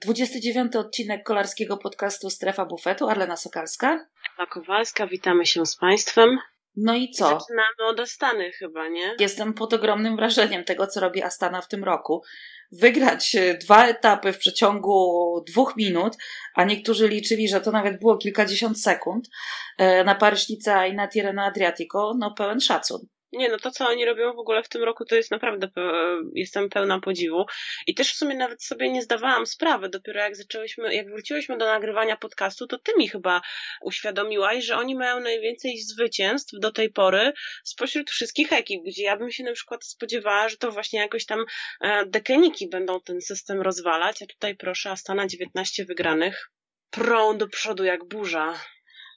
[0.00, 4.06] 29 odcinek kolarskiego podcastu Strefa Bufetu, Arlena Sokalska.
[4.34, 6.38] Ewa Kowalska, witamy się z Państwem.
[6.76, 7.24] No i co?
[7.24, 9.16] Zaczynamy od Astany chyba, nie?
[9.18, 12.22] Jestem pod ogromnym wrażeniem tego, co robi Astana w tym roku.
[12.72, 16.16] Wygrać e, dwa etapy w przeciągu dwóch minut,
[16.54, 19.28] a niektórzy liczyli, że to nawet było kilkadziesiąt sekund,
[19.78, 23.06] e, na Paryżnica i na Tirreno Adriatico, no pełen szacun.
[23.32, 25.68] Nie, no to co oni robią w ogóle w tym roku, to jest naprawdę,
[26.34, 27.44] jestem pełna podziwu.
[27.86, 31.66] I też w sumie nawet sobie nie zdawałam sprawy, dopiero jak zaczęłyśmy, jak wróciłyśmy do
[31.66, 33.40] nagrywania podcastu, to ty mi chyba
[33.82, 37.32] uświadomiłaś, że oni mają najwięcej zwycięstw do tej pory
[37.64, 41.44] spośród wszystkich ekip, gdzie ja bym się na przykład spodziewała, że to właśnie jakoś tam
[41.80, 46.50] e, dekeniki będą ten system rozwalać, a tutaj proszę, Astana 19 wygranych,
[46.90, 48.54] prą do przodu jak burza.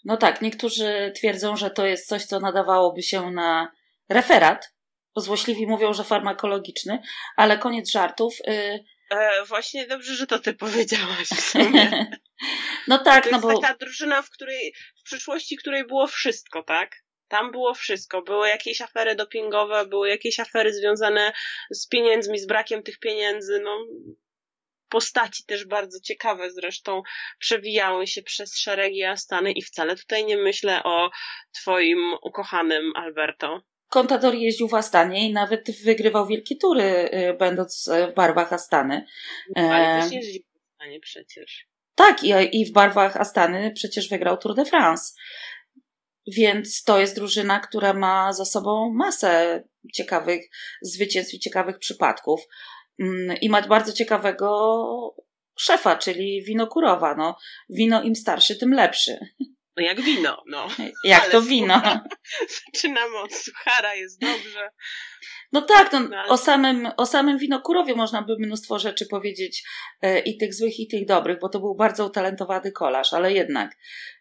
[0.05, 3.71] No tak, niektórzy twierdzą, że to jest coś, co nadawałoby się na
[4.09, 4.73] referat.
[5.15, 7.01] Złośliwi mówią, że farmakologiczny,
[7.35, 8.35] ale koniec żartów.
[8.47, 12.07] Y, e, właśnie dobrze, że to ty powiedziałaś w sumie.
[12.87, 13.49] no tak, to no bo...
[13.49, 16.95] jest taka drużyna, w której, w przyszłości której było wszystko, tak?
[17.27, 18.21] Tam było wszystko.
[18.21, 21.33] Były jakieś afery dopingowe, były jakieś afery związane
[21.71, 23.77] z pieniędzmi, z brakiem tych pieniędzy, no
[24.93, 27.01] postaci też bardzo ciekawe zresztą
[27.39, 31.09] przewijały się przez szeregi Astany i wcale tutaj nie myślę o
[31.51, 33.61] twoim ukochanym Alberto.
[33.93, 39.05] Contador jeździł w Astanie i nawet wygrywał wielkie tury, y, będąc w barwach Astany.
[39.55, 41.67] Ale też jeździł w Astanie przecież.
[41.95, 45.13] Tak, i, i w barwach Astany przecież wygrał Tour de France.
[46.27, 50.49] Więc to jest drużyna, która ma za sobą masę ciekawych
[50.81, 52.41] zwycięstw i ciekawych przypadków.
[52.99, 55.15] Mm, I ma bardzo ciekawego
[55.59, 57.15] szefa, czyli winokurowa.
[57.15, 57.37] No,
[57.69, 59.17] wino im starszy, tym lepszy.
[59.77, 60.67] No jak wino, no.
[61.03, 61.81] Jak Ale to wino.
[62.65, 64.69] Zaczynamy od suchara, jest dobrze.
[65.51, 69.63] No tak, no, o, samym, o samym winokurowie można by mnóstwo rzeczy powiedzieć
[70.01, 73.77] e, i tych złych, i tych dobrych, bo to był bardzo utalentowany kolarz, ale jednak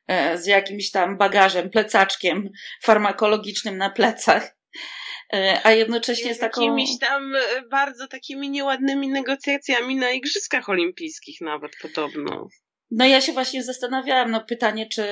[0.06, 2.50] e, z jakimś tam bagażem, plecaczkiem
[2.82, 4.56] farmakologicznym na plecach.
[5.32, 6.60] E, a jednocześnie z taką.
[6.60, 7.32] Jakimiś tam
[7.70, 12.48] bardzo takimi nieładnymi negocjacjami na Igrzyskach Olimpijskich, nawet podobno.
[12.94, 15.04] No ja się właśnie zastanawiałam, no pytanie, czy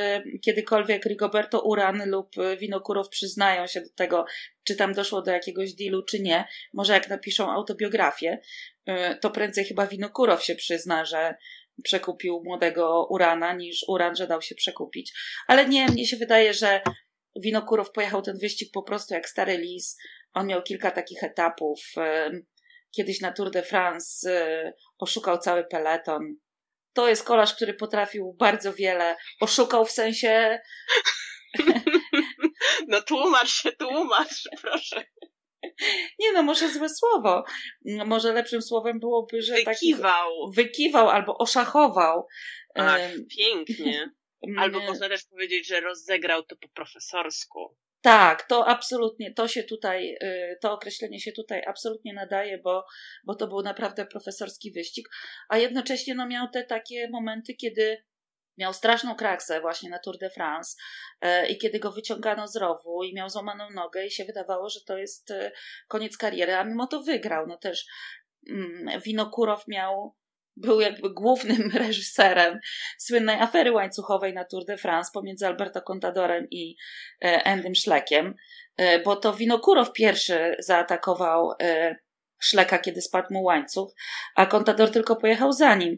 [0.45, 4.25] kiedykolwiek Rigoberto Uran lub Winokurow przyznają się do tego,
[4.65, 6.45] czy tam doszło do jakiegoś dealu, czy nie.
[6.73, 8.41] Może jak napiszą autobiografię,
[8.89, 11.35] y, to prędzej chyba Winokurow się przyzna, że
[11.83, 15.13] przekupił młodego Urana, niż Uran, że dał się przekupić.
[15.47, 16.81] Ale nie, mnie się wydaje, że
[17.37, 19.99] Winokurow pojechał ten wyścig po prostu jak stary lis.
[20.33, 21.81] On miał kilka takich etapów.
[21.97, 22.47] Y,
[22.91, 26.37] kiedyś na Tour de France y, oszukał cały peleton
[26.93, 29.17] to jest kolarz, który potrafił bardzo wiele.
[29.41, 30.59] Oszukał w sensie.
[32.89, 35.05] No tłumacz się, tłumacz, proszę.
[36.19, 37.45] Nie no, może złe słowo.
[38.07, 40.31] Może lepszym słowem byłoby, że wykiwał.
[40.51, 42.27] Taki, wykiwał albo oszachował.
[42.75, 43.01] Ach,
[43.37, 44.11] pięknie.
[44.59, 47.77] Albo można też powiedzieć, że rozegrał to po profesorsku.
[48.03, 52.87] Tak, to absolutnie, to się tutaj, y, to określenie się tutaj absolutnie nadaje, bo,
[53.25, 55.09] bo to był naprawdę profesorski wyścig,
[55.49, 58.05] a jednocześnie no, miał te takie momenty, kiedy
[58.59, 60.77] miał straszną kraksę właśnie na Tour de France
[61.25, 64.81] y, i kiedy go wyciągano z rowu i miał złamaną nogę i się wydawało, że
[64.87, 65.51] to jest y,
[65.89, 67.47] koniec kariery, a mimo to wygrał.
[67.47, 67.87] No też
[68.51, 70.17] mm, Winokurow miał
[70.57, 72.59] był jakby głównym reżyserem
[72.99, 76.77] słynnej afery łańcuchowej na Tour de France pomiędzy Alberto Contadorem i
[77.25, 78.35] e, Endym Szlekiem,
[78.77, 81.97] e, bo to Winokurow pierwszy zaatakował e,
[82.41, 83.95] Szleka, kiedy spadł mu łańcuch,
[84.35, 85.97] a Contador tylko pojechał za nim.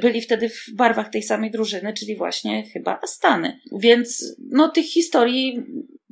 [0.00, 3.60] Byli wtedy w barwach tej samej drużyny, czyli właśnie chyba Astany.
[3.72, 5.62] Więc no tych historii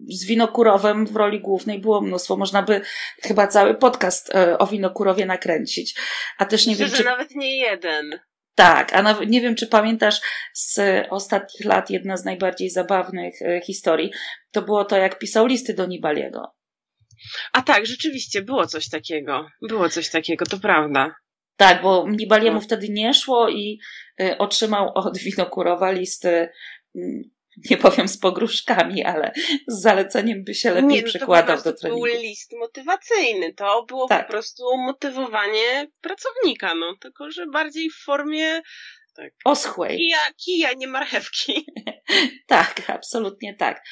[0.09, 2.37] z Winokurowem w roli głównej było mnóstwo.
[2.37, 2.81] Można by
[3.22, 5.94] chyba cały podcast e, o Winokurowie nakręcić.
[6.38, 7.04] A też nie Myślę, wiem, czy...
[7.04, 8.21] nawet nie jeden.
[8.54, 10.21] Tak, a nawet nie wiem, czy pamiętasz
[10.53, 14.12] z ostatnich lat jedna z najbardziej zabawnych e, historii.
[14.53, 16.53] To było to, jak pisał listy do Nibaliego.
[17.53, 19.49] A tak, rzeczywiście, było coś takiego.
[19.69, 21.15] Było coś takiego, to prawda.
[21.56, 22.60] Tak, bo Nibaliemu no.
[22.60, 23.81] wtedy nie szło i
[24.21, 26.48] y, otrzymał od Winokurowa listy
[26.97, 27.30] y,
[27.71, 29.33] nie powiem z pogróżkami, ale
[29.66, 32.07] z zaleceniem by się lepiej nie, no przykładał do treningu.
[32.07, 34.27] To był list motywacyjny, to było tak.
[34.27, 38.62] po prostu motywowanie pracownika, no tylko że bardziej w formie
[39.16, 39.98] tak, oschłej.
[39.98, 41.66] Kija, kija, nie marchewki.
[42.47, 43.83] tak, absolutnie tak.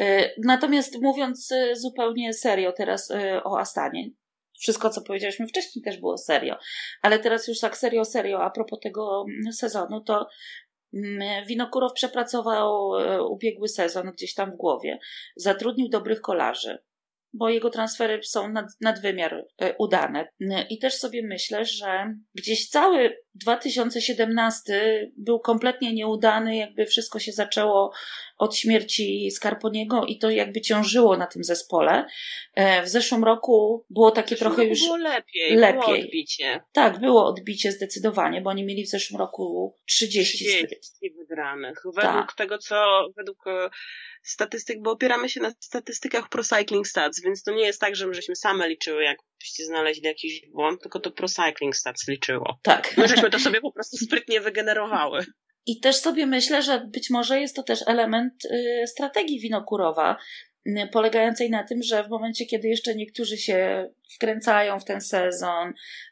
[0.00, 4.10] Y, natomiast mówiąc y, zupełnie serio teraz y, o Astanie,
[4.58, 6.56] wszystko co powiedzieliśmy wcześniej też było serio,
[7.02, 10.28] ale teraz już tak serio, serio, a propos tego mm, sezonu, to
[10.94, 14.98] Mm, Winokurow przepracował e, ubiegły sezon gdzieś tam w głowie.
[15.36, 16.78] Zatrudnił dobrych kolarzy.
[17.32, 20.28] Bo jego transfery są nad, nadwymiar e, udane.
[20.70, 27.92] I też sobie myślę, że gdzieś cały 2017 był kompletnie nieudany, jakby wszystko się zaczęło
[28.38, 32.06] od śmierci Skarponiego i to jakby ciążyło na tym zespole.
[32.54, 35.80] E, w zeszłym roku było takie trochę już było lepiej, lepiej.
[35.80, 36.60] Było odbicie.
[36.72, 40.66] Tak, było odbicie zdecydowanie, bo oni mieli w zeszłym roku 30, 30
[41.84, 42.34] Według tak.
[42.36, 43.70] tego, co według e,
[44.22, 48.06] statystyk, bo opieramy się na statystykach Pro Cycling Stats, więc to nie jest tak, że
[48.06, 52.58] my żeśmy same liczyły, jakbyście znaleźli jakiś błąd, tylko to Pro Cycling Stats liczyło.
[52.62, 52.96] Tak.
[52.96, 55.26] My żeśmy to sobie po prostu sprytnie wygenerowały.
[55.66, 60.16] I też sobie myślę, że być może jest to też element y, strategii Winokurowa,
[60.66, 65.68] y, polegającej na tym, że w momencie, kiedy jeszcze niektórzy się wkręcają w ten sezon,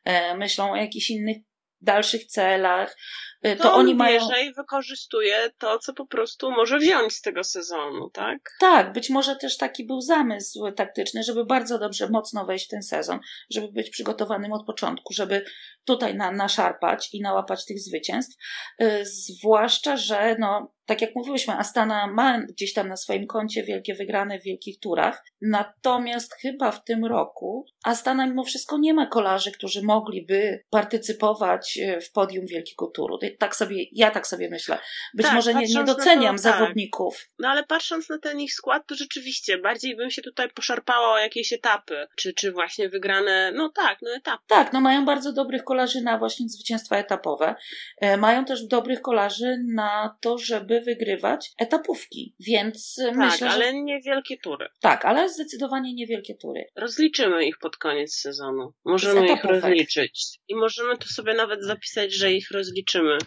[0.08, 1.36] y, myślą o jakichś innych
[1.80, 2.96] dalszych celach,
[3.42, 4.20] to, to oni mają.
[4.46, 8.38] i wykorzystuje to, co po prostu może wziąć z tego sezonu, tak?
[8.60, 12.82] Tak, być może też taki był zamysł taktyczny, żeby bardzo dobrze, mocno wejść w ten
[12.82, 13.18] sezon,
[13.50, 15.44] żeby być przygotowanym od początku, żeby
[15.84, 18.36] tutaj na, naszarpać i nałapać tych zwycięstw.
[18.82, 23.94] Y, zwłaszcza, że no, tak jak mówiłyśmy, Astana ma gdzieś tam na swoim koncie wielkie
[23.94, 29.52] wygrane w wielkich turach, natomiast chyba w tym roku Astana mimo wszystko nie ma kolarzy,
[29.52, 34.78] którzy mogliby partycypować y, w podium wielkiego turu tak sobie, ja tak sobie myślę.
[35.14, 36.52] Być tak, może nie, nie doceniam to, tak.
[36.52, 37.16] zawodników.
[37.18, 37.28] Tak.
[37.38, 41.18] No ale patrząc na ten ich skład, to rzeczywiście bardziej bym się tutaj poszarpała o
[41.18, 44.44] jakieś etapy, czy, czy właśnie wygrane, no tak, no etapy.
[44.46, 47.54] Tak, no mają bardzo dobrych kolarzy na właśnie zwycięstwa etapowe.
[48.00, 53.50] E, mają też dobrych kolarzy na to, żeby wygrywać etapówki, więc tak, myślę, że...
[53.50, 54.68] ale niewielkie tury.
[54.80, 56.64] Tak, ale zdecydowanie niewielkie tury.
[56.76, 58.72] Rozliczymy ich pod koniec sezonu.
[58.84, 60.40] Możemy ich rozliczyć.
[60.48, 63.18] I możemy to sobie nawet zapisać, że ich rozliczymy.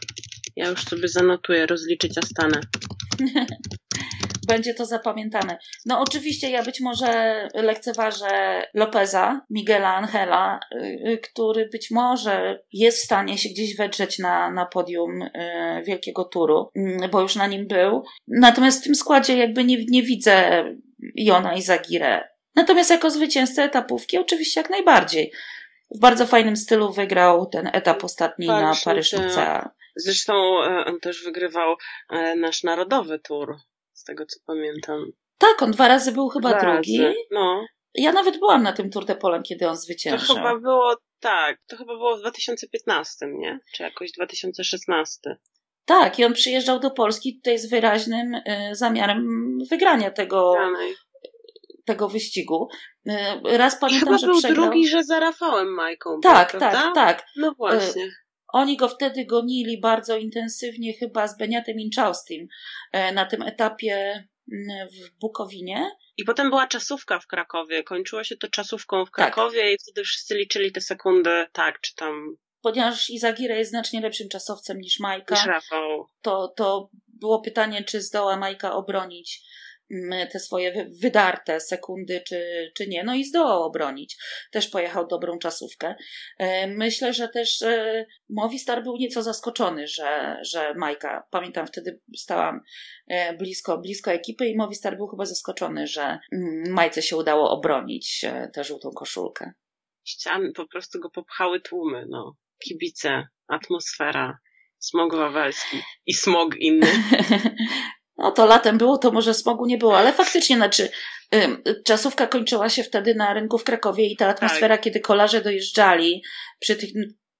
[0.56, 2.60] Ja już sobie zanotuję rozliczyć Astanę.
[4.48, 5.57] Będzie to zapamiętane.
[5.86, 13.06] No oczywiście ja być może lekceważę Lopeza, Miguela Angela, y, który być może jest w
[13.06, 15.30] stanie się gdzieś wedrzeć na, na podium y,
[15.86, 18.04] wielkiego turu, y, bo już na nim był.
[18.28, 20.63] Natomiast w tym składzie jakby nie, nie widzę
[21.16, 22.28] Jona i Zagirę.
[22.56, 25.31] Natomiast jako zwycięzcę etapówki oczywiście jak najbardziej
[25.96, 29.69] w bardzo fajnym stylu wygrał ten etap ostatni Paryż, na Paryż-Nicea.
[29.95, 31.75] Zresztą e, on też wygrywał
[32.10, 33.56] e, nasz narodowy tour,
[33.94, 35.06] z tego co pamiętam.
[35.38, 37.01] Tak, on dwa razy był chyba dwa drugi.
[37.01, 37.16] Razy.
[37.31, 37.66] No.
[37.95, 40.28] Ja nawet byłam na tym Tour de Polen, kiedy on zwyciężył.
[40.28, 43.60] To chyba było, tak, to chyba było w 2015, nie?
[43.74, 45.19] Czy jakoś 2016.
[45.86, 48.42] Tak, i on przyjeżdżał do Polski tutaj z wyraźnym y,
[48.72, 50.56] zamiarem wygrania tego,
[51.86, 52.68] tego wyścigu.
[53.44, 54.66] Raz pamiętam, Chyba że był przegrał...
[54.66, 56.19] drugi, że za Rafałem Majką.
[56.19, 57.25] Tak, był, tak, tak.
[57.36, 58.12] No właśnie.
[58.53, 62.47] Oni go wtedy gonili bardzo intensywnie, chyba z Beniatem Inchaustim
[63.13, 64.23] na tym etapie
[64.91, 65.91] w Bukowinie.
[66.17, 67.83] I potem była czasówka w Krakowie.
[67.83, 69.15] Kończyło się to czasówką w tak.
[69.15, 69.71] Krakowie tak.
[69.71, 72.35] i wtedy wszyscy liczyli te sekundy, tak, czy tam.
[72.61, 75.35] Ponieważ Izagira jest znacznie lepszym czasowcem niż Majka.
[75.35, 76.07] Niż Rafał.
[76.21, 79.41] To, to było pytanie, czy zdoła Majka obronić
[80.31, 83.03] te swoje wydarte sekundy, czy, czy nie.
[83.03, 84.18] No i zdołał obronić.
[84.51, 85.95] Też pojechał dobrą czasówkę.
[86.39, 92.62] E, myślę, że też e, Movistar był nieco zaskoczony, że, że Majka, pamiętam wtedy stałam
[93.07, 98.25] e, blisko, blisko ekipy i Movistar był chyba zaskoczony, że mm, Majce się udało obronić
[98.53, 99.51] tę żółtą koszulkę.
[100.03, 102.36] Ściany po prostu go popchały tłumy, no.
[102.63, 104.38] Kibice, atmosfera,
[104.79, 106.88] smog wawelski i smog inny.
[108.17, 110.89] No to latem było, to może smogu nie było, ale faktycznie, znaczy,
[111.86, 114.84] czasówka kończyła się wtedy na rynku w Krakowie i ta atmosfera, tak.
[114.84, 116.24] kiedy kolarze dojeżdżali
[116.60, 116.89] przy tych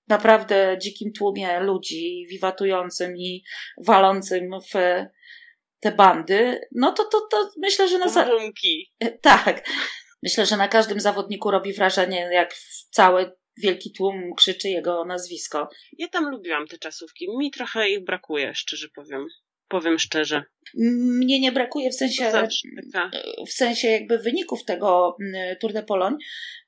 [0.08, 3.44] naprawdę dzikim tłumie ludzi wiwatującym i
[3.86, 5.06] walącym w
[5.80, 8.10] te bandy, no to, to, to myślę, że na...
[8.10, 8.30] Za...
[9.22, 9.66] Tak.
[10.24, 12.56] Myślę, że na każdym zawodniku robi wrażenie, jak
[12.90, 15.70] cały wielki tłum krzyczy jego nazwisko.
[15.98, 17.28] Ja tam lubiłam te czasówki.
[17.38, 19.28] Mi trochę ich brakuje, szczerze powiem
[19.74, 20.44] powiem szczerze.
[20.74, 22.32] Mnie nie brakuje w sensie,
[23.48, 26.18] w sensie jakby wyników tego mm, Tour de Pologne,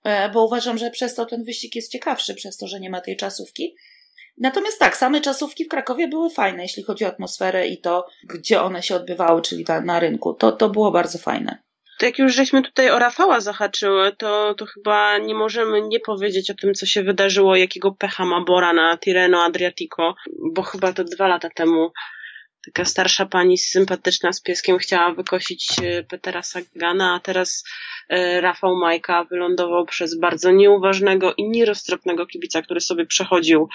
[0.03, 3.01] e, bo uważam, że przez to ten wyścig jest ciekawszy, przez to, że nie ma
[3.01, 3.75] tej czasówki.
[4.37, 8.61] Natomiast tak, same czasówki w Krakowie były fajne, jeśli chodzi o atmosferę i to, gdzie
[8.61, 10.33] one się odbywały, czyli ta, na rynku.
[10.33, 11.57] To, to było bardzo fajne.
[11.99, 16.51] To jak już żeśmy tutaj o Rafała zahaczyły, to, to chyba nie możemy nie powiedzieć
[16.51, 20.15] o tym, co się wydarzyło, jakiego pecha ma Bora na Tireno Adriatico,
[20.53, 21.91] bo chyba to dwa lata temu
[22.65, 27.63] taka starsza pani sympatyczna z pieskiem chciała wykosić e, Petera Sagana, a teraz
[28.09, 33.69] e, Rafał Majka wylądował przez bardzo nieuważnego i nieroztropnego kibica, który sobie przechodził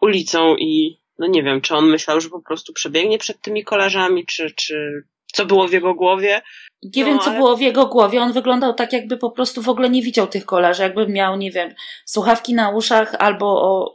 [0.00, 4.26] ulicą i no nie wiem, czy on myślał, że po prostu przebiegnie przed tymi kolarzami,
[4.26, 6.42] czy, czy co było w jego głowie.
[6.82, 7.38] Nie no, wiem, co ale...
[7.38, 8.22] było w jego głowie.
[8.22, 11.50] On wyglądał tak, jakby po prostu w ogóle nie widział tych kolarzy, jakby miał, nie
[11.50, 11.74] wiem,
[12.04, 13.92] słuchawki na uszach albo o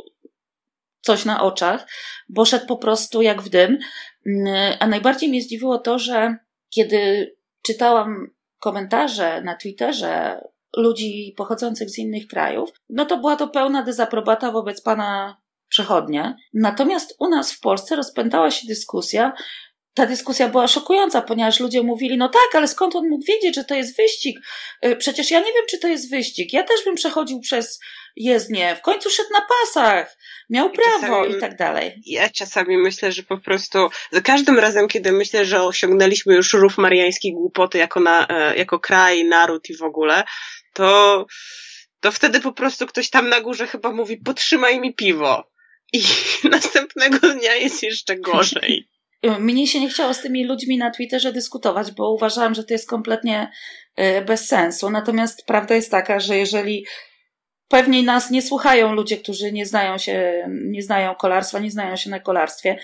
[1.01, 1.87] coś na oczach,
[2.29, 3.77] bo szedł po prostu jak w dym.
[4.29, 6.35] Mm, a najbardziej mnie zdziwiło to, że
[6.69, 7.31] kiedy
[7.61, 8.27] czytałam
[8.59, 10.41] komentarze na Twitterze
[10.77, 15.37] ludzi pochodzących z innych krajów, no to była to pełna dezaprobata wobec pana
[15.69, 16.35] przechodnia.
[16.53, 19.33] Natomiast u nas w Polsce rozpętała się dyskusja,
[19.93, 23.63] ta dyskusja była szokująca, ponieważ ludzie mówili, no tak, ale skąd on mógł wiedzieć, że
[23.63, 24.39] to jest wyścig?
[24.85, 26.53] Y, przecież ja nie wiem, czy to jest wyścig.
[26.53, 27.79] Ja też bym przechodził przez
[28.19, 28.75] jezdnię.
[28.75, 30.17] W końcu szedł na pasach.
[30.49, 32.01] Miał prawo czasami, i tak dalej.
[32.05, 36.77] Ja czasami myślę, że po prostu za każdym razem, kiedy myślę, że osiągnęliśmy już rów
[36.77, 40.23] mariańskiej głupoty jako, na, e, jako kraj, naród i w ogóle,
[40.73, 41.25] to,
[41.99, 45.51] to wtedy po prostu ktoś tam na górze chyba mówi, potrzymaj mi piwo.
[45.93, 46.03] I
[46.51, 48.87] następnego dnia jest jeszcze gorzej.
[49.39, 52.89] Mnie się nie chciało z tymi ludźmi na Twitterze dyskutować, bo uważałam, że to jest
[52.89, 53.51] kompletnie
[53.95, 54.89] e, bez sensu.
[54.89, 56.85] Natomiast prawda jest taka, że jeżeli
[57.69, 62.09] pewnie nas nie słuchają ludzie, którzy nie znają się, nie znają kolarstwa, nie znają się
[62.09, 62.77] na kolarstwie,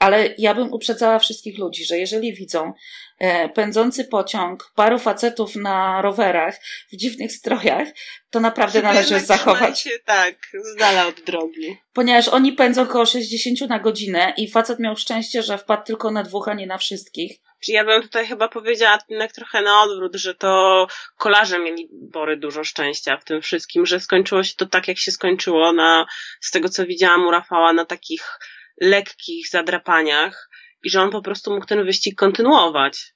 [0.00, 2.72] ale ja bym uprzedzała wszystkich ludzi, że jeżeli widzą
[3.18, 6.60] e, pędzący pociąg, paru facetów na rowerach
[6.92, 7.88] w dziwnych strojach,
[8.30, 9.80] to naprawdę należy zachować.
[9.80, 10.34] Się, tak,
[10.74, 11.76] z dala od drogi.
[11.92, 16.22] Ponieważ oni pędzą około 60 na godzinę i facet miał szczęście, że wpadł tylko na
[16.22, 17.38] dwóch, a nie na wszystkich.
[17.64, 22.36] Czyli ja bym tutaj chyba powiedziała jednak trochę na odwrót, że to kolarze mieli bory
[22.36, 26.06] dużo szczęścia w tym wszystkim, że skończyło się to tak, jak się skończyło na,
[26.40, 28.38] z tego co widziałam u Rafała, na takich
[28.80, 30.50] lekkich zadrapaniach
[30.82, 33.14] i że on po prostu mógł ten wyścig kontynuować.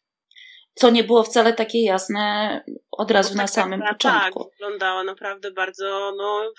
[0.75, 4.45] Co nie było wcale takie jasne od razu na tak, samym tak, początku.
[4.45, 6.53] Tak, wyglądało naprawdę bardzo, no,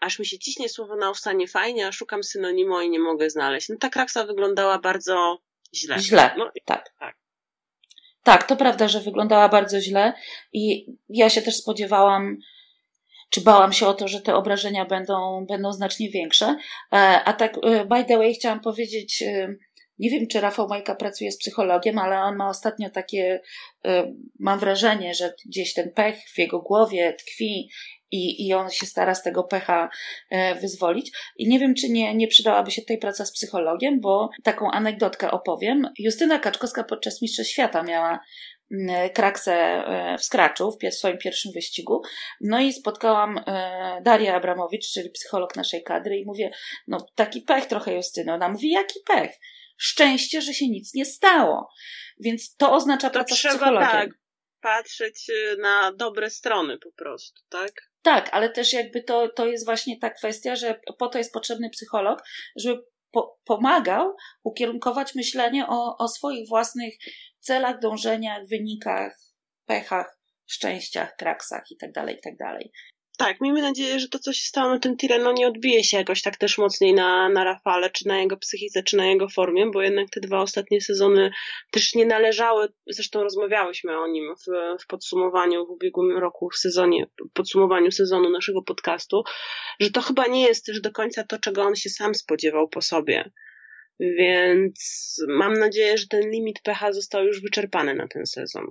[0.00, 3.68] aż mi się ciśnie słowo na ustanie fajnie, a szukam synonimu i nie mogę znaleźć.
[3.68, 5.38] No ta kraksa wyglądała bardzo
[5.74, 5.98] źle.
[5.98, 6.90] Źle, no, tak.
[6.98, 7.16] tak.
[8.22, 10.12] Tak, to prawda, że wyglądała bardzo źle
[10.52, 12.36] i ja się też spodziewałam,
[13.30, 16.56] czy bałam się o to, że te obrażenia będą, będą znacznie większe.
[16.92, 19.54] E, a tak, e, by the way, chciałam powiedzieć, e,
[19.98, 23.40] nie wiem, czy Rafał Majka pracuje z psychologiem, ale on ma ostatnio takie,
[24.38, 27.70] mam wrażenie, że gdzieś ten pech w jego głowie tkwi
[28.10, 29.88] i, i on się stara z tego pecha
[30.60, 31.12] wyzwolić.
[31.36, 35.30] I nie wiem, czy nie, nie przydałaby się tutaj praca z psychologiem, bo taką anegdotkę
[35.30, 35.88] opowiem.
[35.98, 38.20] Justyna Kaczkowska podczas Mistrzostw Świata miała
[39.14, 42.02] kraksę e, w skraczu w swoim pierwszym wyścigu.
[42.40, 46.50] No i spotkałam e, Darię Abramowicz, czyli psycholog naszej kadry i mówię,
[46.86, 48.34] no taki pech trochę Justyno.
[48.34, 49.30] Ona mówi, jaki pech?
[49.76, 51.68] Szczęście, że się nic nie stało.
[52.20, 53.90] Więc to oznacza to praca trzeba, z psychologiem.
[53.90, 54.08] Tak,
[54.60, 57.72] patrzeć y, na dobre strony po prostu, tak?
[58.02, 61.70] Tak, ale też jakby to, to jest właśnie ta kwestia, że po to jest potrzebny
[61.70, 62.22] psycholog,
[62.56, 66.94] żeby po, pomagał ukierunkować myślenie o, o swoich własnych
[67.40, 69.18] celach, dążeniach, wynikach,
[69.66, 72.36] pechach, szczęściach, kraksach itd., tak itd.
[72.38, 72.68] Tak,
[73.18, 76.22] tak, miejmy nadzieję, że to, co się stało na tym Tireno, nie odbije się jakoś
[76.22, 79.82] tak też mocniej na, na Rafale, czy na jego psychice, czy na jego formie, bo
[79.82, 81.30] jednak te dwa ostatnie sezony
[81.70, 87.06] też nie należały, zresztą rozmawiałyśmy o nim w, w podsumowaniu w ubiegłym roku, w sezonie,
[87.32, 89.22] podsumowaniu sezonu naszego podcastu,
[89.80, 92.82] że to chyba nie jest też do końca to, czego on się sam spodziewał po
[92.82, 93.30] sobie.
[94.00, 98.64] Więc mam nadzieję, że ten limit pH został już wyczerpany na ten sezon.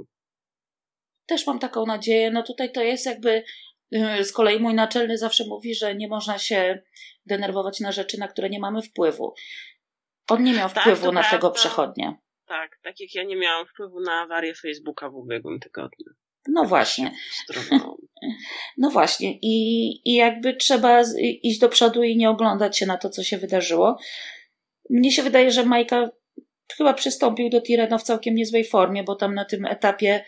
[1.26, 2.32] Też mam taką nadzieję.
[2.32, 3.44] No tutaj to jest jakby.
[4.20, 6.82] Y, z kolei mój naczelny zawsze mówi, że nie można się
[7.26, 9.34] denerwować na rzeczy, na które nie mamy wpływu.
[10.30, 11.38] On nie miał tak, wpływu tak, na prawda.
[11.38, 12.18] tego przechodnia.
[12.46, 16.14] Tak, tak jak ja nie miałam wpływu na awarię Facebooka w ubiegłym tygodniu.
[16.48, 17.12] No właśnie.
[18.78, 19.38] No właśnie.
[19.42, 23.38] I, I jakby trzeba iść do przodu i nie oglądać się na to, co się
[23.38, 23.98] wydarzyło.
[24.90, 26.10] Mnie się wydaje, że Majka
[26.78, 30.26] chyba przystąpił do Tireno w całkiem niezłej formie, bo tam na tym etapie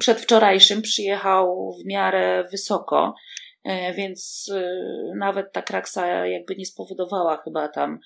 [0.00, 3.14] przedwczorajszym przyjechał w miarę wysoko,
[3.64, 4.72] e, więc e,
[5.16, 7.98] nawet ta kraksa jakby nie spowodowała chyba tam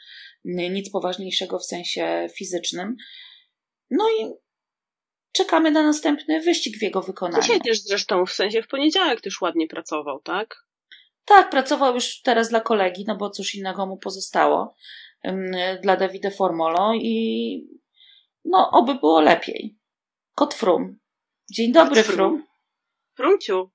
[0.45, 2.97] nic poważniejszego w sensie fizycznym.
[3.91, 4.33] No i
[5.33, 7.43] czekamy na następny wyścig w jego wykonaniu.
[7.43, 10.68] Dzisiaj też zresztą, w sensie w poniedziałek też ładnie pracował, tak?
[11.29, 14.75] Tak, pracował już teraz dla kolegi, no bo cóż innego mu pozostało,
[15.83, 17.79] dla Davide Formolo i
[18.45, 19.79] no, oby było lepiej.
[20.35, 20.99] Kot Frum.
[21.53, 22.47] Dzień dobry, Frum.
[23.17, 23.71] Frumciu,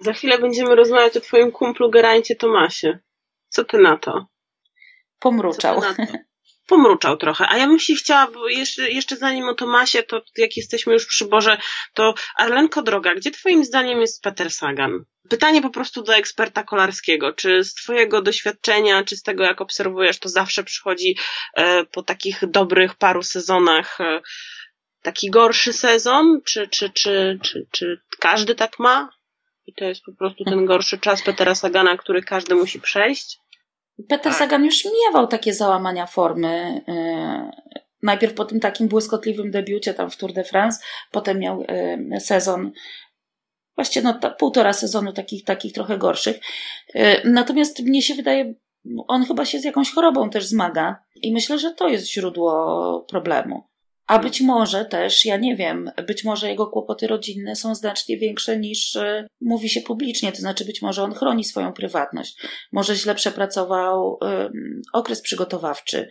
[0.00, 2.98] za chwilę będziemy rozmawiać o twoim kumplu Gerancie Tomasie.
[3.48, 4.26] Co ty na to?
[5.18, 5.80] Pomruczał.
[5.80, 6.12] Ty na to?
[6.68, 7.48] Pomruczał trochę.
[7.48, 11.06] A ja bym się chciała, bo jeszcze, jeszcze zanim o Tomasie, to jak jesteśmy już
[11.06, 11.58] przy Boże,
[11.94, 15.04] to Arlenko droga, gdzie twoim zdaniem jest Peter Sagan?
[15.28, 17.32] Pytanie po prostu do eksperta kolarskiego.
[17.32, 21.16] Czy z twojego doświadczenia, czy z tego jak obserwujesz, to zawsze przychodzi
[21.56, 24.20] e, po takich dobrych paru sezonach e,
[25.02, 26.40] taki gorszy sezon?
[26.44, 29.10] Czy, czy, czy, czy, czy każdy tak ma?
[29.66, 33.38] I to jest po prostu ten gorszy czas Petera Sagana, który każdy musi przejść?
[34.08, 34.34] Peter tak.
[34.34, 36.84] Sagan już miewał takie załamania formy.
[36.88, 37.50] E,
[38.02, 42.72] najpierw po tym takim błyskotliwym debiucie tam w Tour de France, potem miał e, sezon,
[43.76, 46.40] właściwie no, ta, półtora sezonu takich, takich trochę gorszych.
[46.94, 48.54] E, natomiast mnie się wydaje,
[49.08, 53.67] on chyba się z jakąś chorobą też zmaga i myślę, że to jest źródło problemu.
[54.08, 58.58] A być może też, ja nie wiem, być może jego kłopoty rodzinne są znacznie większe
[58.58, 62.36] niż y, mówi się publicznie, to znaczy być może on chroni swoją prywatność,
[62.72, 64.18] może źle przepracował
[64.92, 66.08] okres przygotowawczy.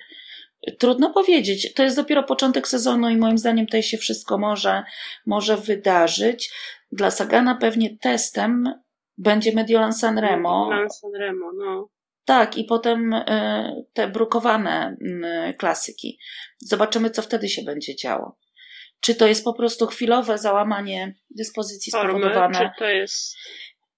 [0.77, 1.73] Trudno powiedzieć.
[1.73, 4.83] To jest dopiero początek sezonu i moim zdaniem tutaj się wszystko może,
[5.25, 6.51] może wydarzyć.
[6.91, 8.73] Dla Sagana pewnie testem
[9.17, 10.69] będzie Mediolan Sanremo.
[10.69, 11.87] Mediolan Sanremo, no.
[12.27, 14.97] Tak, i potem y, te brukowane
[15.49, 16.19] y, klasyki.
[16.59, 18.37] Zobaczymy, co wtedy się będzie działo.
[19.01, 22.59] Czy to jest po prostu chwilowe załamanie dyspozycji Formy, spowodowane.
[22.59, 23.35] Czy to jest.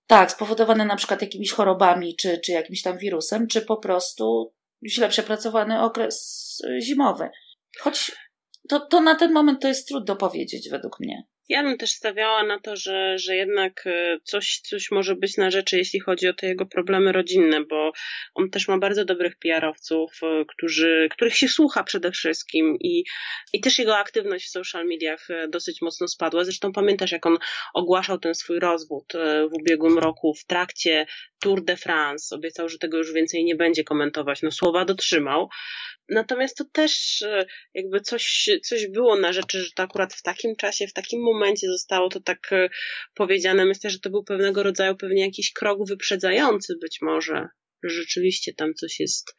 [0.08, 4.54] Tak, spowodowane na przykład jakimiś chorobami, czy, czy jakimś tam wirusem, czy po prostu
[4.88, 7.30] źle przepracowany okres zimowy.
[7.80, 8.12] Choć
[8.70, 11.24] to, to na ten moment to jest trudno powiedzieć, według mnie.
[11.50, 15.52] Ja bym też stawiała na to, że, że jednak e, coś, coś może być na
[15.52, 17.92] rzeczy, jeśli chodzi o te jego problemy rodzinne, bo
[18.36, 23.04] on też ma bardzo dobrych PR-owców, e, którzy, których się słucha przede wszystkim i,
[23.54, 26.44] i też jego aktywność w social mediach e, dosyć mocno spadła.
[26.44, 27.38] Zresztą pamiętasz, jak on
[27.74, 29.14] ogłaszał ten swój rozwód
[29.52, 31.06] w ubiegłym roku w trakcie
[31.40, 32.36] Tour de France.
[32.36, 34.42] Obiecał, że tego już więcej nie będzie komentować.
[34.42, 35.50] No słowa dotrzymał.
[36.10, 37.24] Natomiast to też
[37.74, 41.50] jakby coś, coś było na rzeczy, że to akurat w takim czasie, w takim momencie
[41.50, 42.70] momencie zostało to tak e,
[43.16, 43.66] powiedziane.
[43.66, 47.48] Myślę, że to był pewnego rodzaju pewnie jakiś krok wyprzedzający być może,
[47.84, 49.36] że rzeczywiście tam coś jest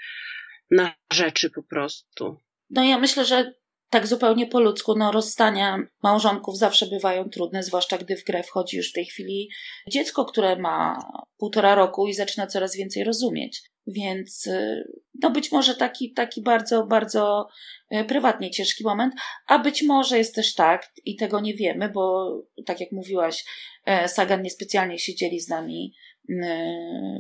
[0.71, 2.37] na rzeczy po prostu.
[2.71, 3.55] No ja myślę, że
[3.91, 8.77] tak zupełnie po ludzku, no rozstania małżonków zawsze bywają trudne, zwłaszcza gdy w grę wchodzi
[8.77, 9.51] już w tej chwili
[9.89, 10.99] dziecko, które ma
[11.39, 13.63] półtora roku i zaczyna coraz więcej rozumieć.
[13.87, 14.85] Więc y,
[15.23, 17.49] no być może taki, taki bardzo, bardzo
[17.93, 19.15] y, prywatnie ciężki moment,
[19.47, 22.33] a być może jest też tak, i tego nie wiemy, bo
[22.67, 23.45] tak jak mówiłaś,
[23.87, 25.95] e, Sagan niespecjalnie się dzieli z nami
[26.31, 26.35] y,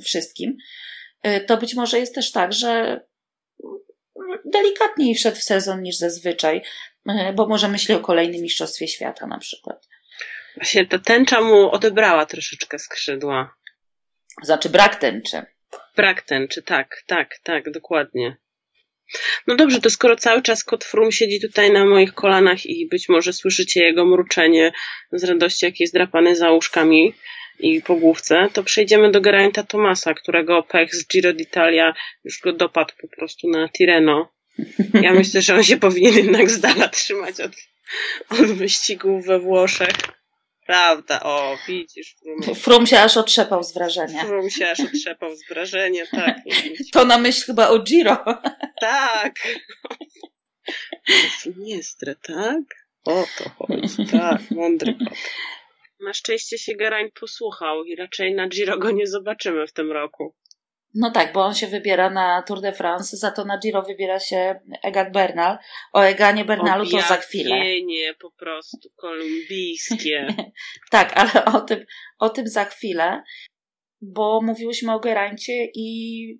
[0.02, 0.56] wszystkim,
[1.46, 3.00] to być może jest też tak, że
[4.50, 6.62] delikatniej wszedł w sezon niż zazwyczaj,
[7.34, 9.88] bo może myśli o kolejnym Mistrzostwie Świata na przykład.
[10.56, 13.54] Właśnie ta tęcza mu odebrała troszeczkę skrzydła.
[14.42, 15.42] Znaczy brak tęczy.
[15.96, 18.36] Brak tęczy, tak, tak, tak, dokładnie.
[19.46, 23.08] No dobrze, to skoro cały czas kot Frum siedzi tutaj na moich kolanach i być
[23.08, 24.72] może słyszycie jego mruczenie
[25.12, 27.14] z radości, jak jest drapany za łóżkami
[27.58, 31.92] i po główce, to przejdziemy do Geraint'a Tomasa, którego pech z Giro d'Italia
[32.24, 34.32] już go dopadł po prostu na Tireno.
[35.02, 37.52] Ja myślę, że on się powinien jednak z dala trzymać od,
[38.30, 39.96] od wyścigów we Włoszech.
[40.66, 42.16] Prawda, o, widzisz.
[42.22, 44.24] Frum, Frum się aż otrzepał z wrażenia.
[44.24, 46.36] Frum się aż otrzepał z wrażenia, tak.
[46.92, 48.24] To na myśl chyba o Giro.
[48.80, 49.34] Tak.
[51.42, 52.62] Siniestre, tak?
[53.04, 55.18] O to chodzi, tak, mądry kot.
[56.00, 60.34] Na szczęście się Geraint posłuchał i raczej na Giro go nie zobaczymy w tym roku.
[60.94, 64.20] No tak, bo on się wybiera na Tour de France, za to na Giro wybiera
[64.20, 65.58] się Egan Bernal.
[65.92, 67.82] O Eganie Bernalu to za chwilę.
[67.82, 70.26] nie po prostu kolumbijskie.
[70.90, 71.84] tak, ale o tym,
[72.18, 73.22] o tym za chwilę,
[74.00, 76.38] bo mówiłyśmy o Gerańcie i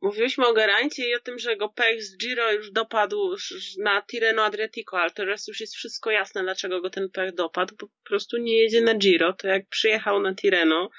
[0.00, 3.36] Mówiłyśmy o Gerańcie i o tym, że go pech z Giro już dopadł
[3.78, 7.86] na Tireno Adriatico, ale teraz już jest wszystko jasne, dlaczego go ten pech dopadł, po
[8.04, 10.90] prostu nie jedzie na Giro, to jak przyjechał na Tireno,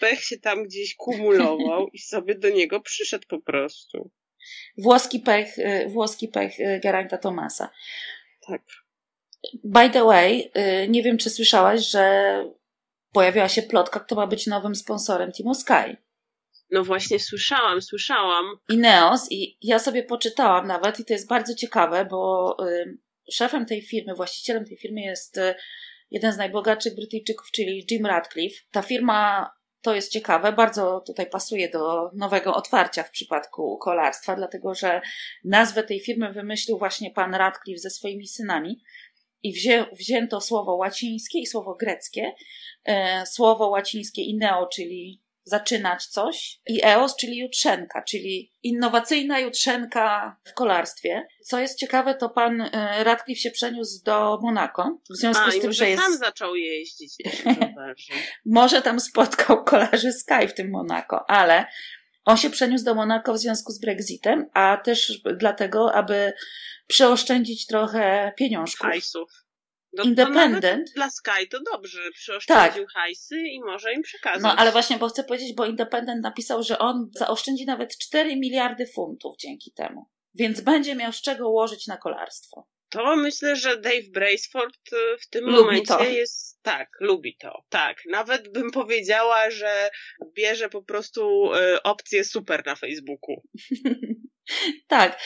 [0.00, 4.10] pech się tam gdzieś kumulował i sobie do niego przyszedł po prostu.
[4.78, 7.70] Włoski pech, y, włoski pech y, Geraint'a Tomasa.
[8.46, 8.62] Tak.
[9.64, 10.50] By the way,
[10.84, 12.44] y, nie wiem, czy słyszałaś, że
[13.12, 15.96] pojawiła się plotka, kto ma być nowym sponsorem Team Sky.
[16.70, 18.44] No właśnie słyszałam, słyszałam.
[18.68, 22.56] Ineos i ja sobie poczytałam nawet i to jest bardzo ciekawe, bo
[23.32, 25.40] szefem tej firmy, właścicielem tej firmy jest
[26.10, 28.64] jeden z najbogatszych Brytyjczyków, czyli Jim Radcliffe.
[28.70, 29.50] Ta firma
[29.86, 35.00] to jest ciekawe, bardzo tutaj pasuje do nowego otwarcia w przypadku kolarstwa, dlatego że
[35.44, 38.82] nazwę tej firmy wymyślił właśnie pan Radcliffe ze swoimi synami
[39.42, 42.34] i wzię, wzięto słowo łacińskie i słowo greckie.
[42.84, 50.54] E, słowo łacińskie ineo, czyli zaczynać coś i EOS, czyli jutrzenka, czyli innowacyjna jutrzenka w
[50.54, 51.26] kolarstwie.
[51.44, 55.60] Co jest ciekawe, to pan e, Radcliffe się przeniósł do Monako, w związku A, z
[55.60, 56.02] tym, że jest...
[56.02, 57.14] tam zaczął jeździć.
[58.44, 61.66] może tam spotkał kolarzy Sky w tym Monako, ale
[62.24, 66.32] on się przeniósł do Monako w związku z Brexitem, a też dlatego, aby
[66.86, 68.86] przeoszczędzić trochę pieniążków.
[68.86, 69.45] Hajsów.
[69.96, 70.90] No, Independent.
[70.94, 72.92] dla Sky to dobrze, przeoszczędził tak.
[72.92, 74.42] hajsy i może im przekazać.
[74.42, 78.86] No ale właśnie, bo chcę powiedzieć, bo Independent napisał, że on zaoszczędzi nawet 4 miliardy
[78.86, 80.06] funtów dzięki temu.
[80.34, 82.68] Więc będzie miał z czego ułożyć na kolarstwo.
[82.88, 86.04] To myślę, że Dave Braceford y, w tym lubi momencie to.
[86.04, 86.62] jest.
[86.62, 87.62] Tak, lubi to.
[87.68, 87.96] Tak.
[88.10, 89.90] Nawet bym powiedziała, że
[90.34, 93.42] bierze po prostu y, opcję super na Facebooku.
[94.88, 95.20] tak.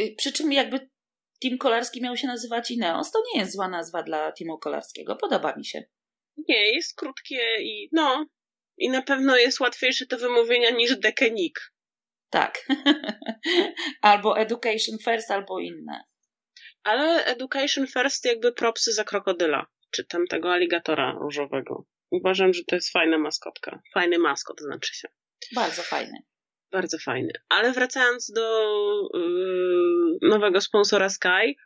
[0.00, 0.90] Y, przy czym jakby
[1.42, 5.16] Team Kolarski miał się nazywać Ineos, to nie jest zła nazwa dla Teamu Kolarskiego.
[5.16, 5.84] Podoba mi się.
[6.48, 8.26] Nie, jest krótkie i no.
[8.78, 11.72] I na pewno jest łatwiejsze do wymówienia niż Dekenik.
[12.30, 12.66] Tak.
[14.02, 16.04] albo Education First, albo inne.
[16.82, 21.86] Ale Education First jakby propsy za krokodyla, czy tam tego aligatora różowego.
[22.10, 23.82] Uważam, że to jest fajna maskotka.
[23.94, 25.08] Fajny maskot znaczy się.
[25.54, 26.18] Bardzo fajny.
[26.72, 27.32] Bardzo fajny.
[27.48, 28.80] Ale wracając do
[29.14, 31.56] yy, nowego sponsora Sky,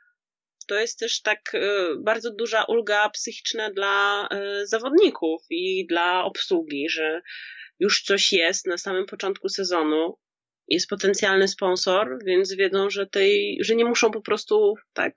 [0.67, 6.89] to jest też tak yy, bardzo duża ulga psychiczna dla yy, zawodników i dla obsługi,
[6.89, 7.23] że
[7.79, 10.19] już coś jest na samym początku sezonu,
[10.69, 15.15] jest potencjalny sponsor, więc wiedzą, że tej, że nie muszą po prostu tak,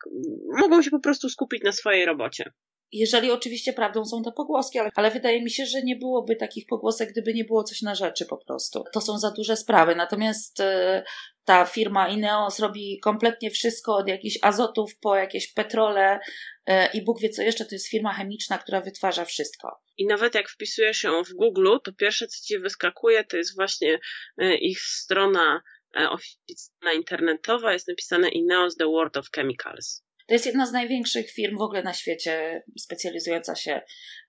[0.60, 2.52] mogą się po prostu skupić na swojej robocie.
[2.92, 6.66] Jeżeli oczywiście prawdą są te pogłoski, ale, ale wydaje mi się, że nie byłoby takich
[6.66, 8.84] pogłosek, gdyby nie było coś na rzeczy po prostu.
[8.94, 9.96] To są za duże sprawy.
[9.96, 11.04] Natomiast e,
[11.46, 16.20] ta firma Ineos robi kompletnie wszystko, od jakichś azotów po jakieś petrole
[16.66, 19.82] e, i Bóg wie co jeszcze, to jest firma chemiczna, która wytwarza wszystko.
[19.98, 24.00] I nawet jak wpisujesz ją w Google, to pierwsze co ci wyskakuje, to jest właśnie
[24.38, 25.62] e, ich strona
[26.10, 30.07] oficjalna internetowa, jest napisane Ineos The World of Chemicals.
[30.28, 33.82] To jest jedna z największych firm w ogóle na świecie, specjalizująca się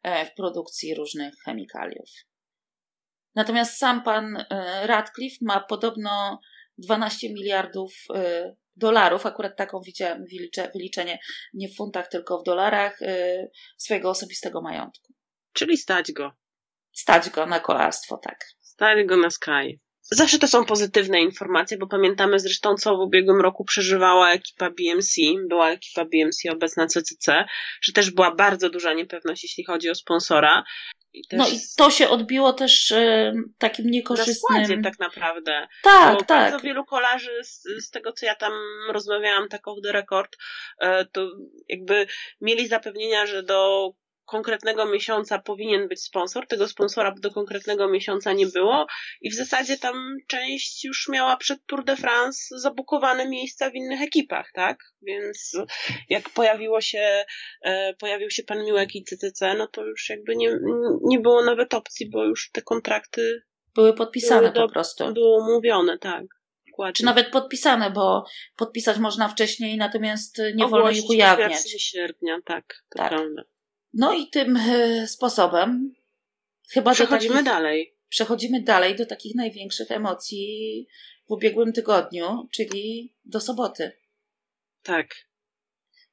[0.03, 2.11] e, w produkcji różnych chemikaliów.
[3.35, 4.47] Natomiast sam pan e,
[4.87, 6.41] Radcliffe ma podobno
[6.79, 10.25] 12 miliardów e, dolarów, akurat taką widziałem
[10.75, 11.19] wyliczenie
[11.55, 12.99] nie w funtach, tylko w dolarach,
[13.79, 15.13] swojego osobistego majątku.
[15.53, 16.33] Czyli stać go.
[16.93, 18.45] Stać go na kolarstwo, tak.
[18.61, 19.81] Stać go na Sky.
[20.11, 25.14] Zawsze to są pozytywne informacje, bo pamiętamy zresztą, co w ubiegłym roku przeżywała ekipa BMC,
[25.49, 27.44] była ekipa BMC obecna CCC,
[27.83, 30.64] że też była bardzo duża niepewność, jeśli chodzi o sponsora.
[31.12, 34.59] I no i to się odbiło też y, takim niekorzystnym...
[34.59, 35.68] Na składzie tak naprawdę.
[35.83, 36.51] Tak, bo tak.
[36.51, 38.53] Bardzo wielu kolarzy, z, z, tego co ja tam
[38.90, 40.37] rozmawiałam, tak off the record,
[40.83, 41.31] y, to
[41.68, 42.07] jakby
[42.40, 43.90] mieli zapewnienia, że do
[44.29, 48.87] konkretnego miesiąca powinien być sponsor, tego sponsora do konkretnego miesiąca nie było
[49.21, 54.03] i w zasadzie tam część już miała przed Tour de France zabukowane miejsca w innych
[54.03, 54.79] ekipach, tak?
[55.03, 55.57] Więc
[56.09, 57.25] jak pojawiło się,
[57.62, 60.59] e, pojawił się pan Miłek i CCC, no to już jakby nie,
[61.05, 63.43] nie było nawet opcji, bo już te kontrakty
[63.75, 65.14] były podpisane były do, po prostu.
[65.14, 66.25] Było umówione, tak.
[66.71, 66.93] Dokładnie.
[66.93, 68.25] Czy nawet podpisane, bo
[68.57, 71.51] podpisać można wcześniej, natomiast nie wolno ich ujawniać.
[71.51, 73.09] 1 sierpnia, tak, to tak.
[73.09, 73.43] prawda.
[73.94, 75.94] No i tym e, sposobem
[76.70, 77.96] chyba przechodzimy takich, dalej.
[78.09, 80.87] Przechodzimy dalej do takich największych emocji
[81.29, 83.92] w ubiegłym tygodniu, czyli do soboty.
[84.83, 85.07] Tak.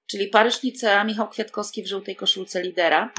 [0.08, 3.14] Czyli Paryż Nicea, Michał Kwiatkowski w żółtej koszulce lidera.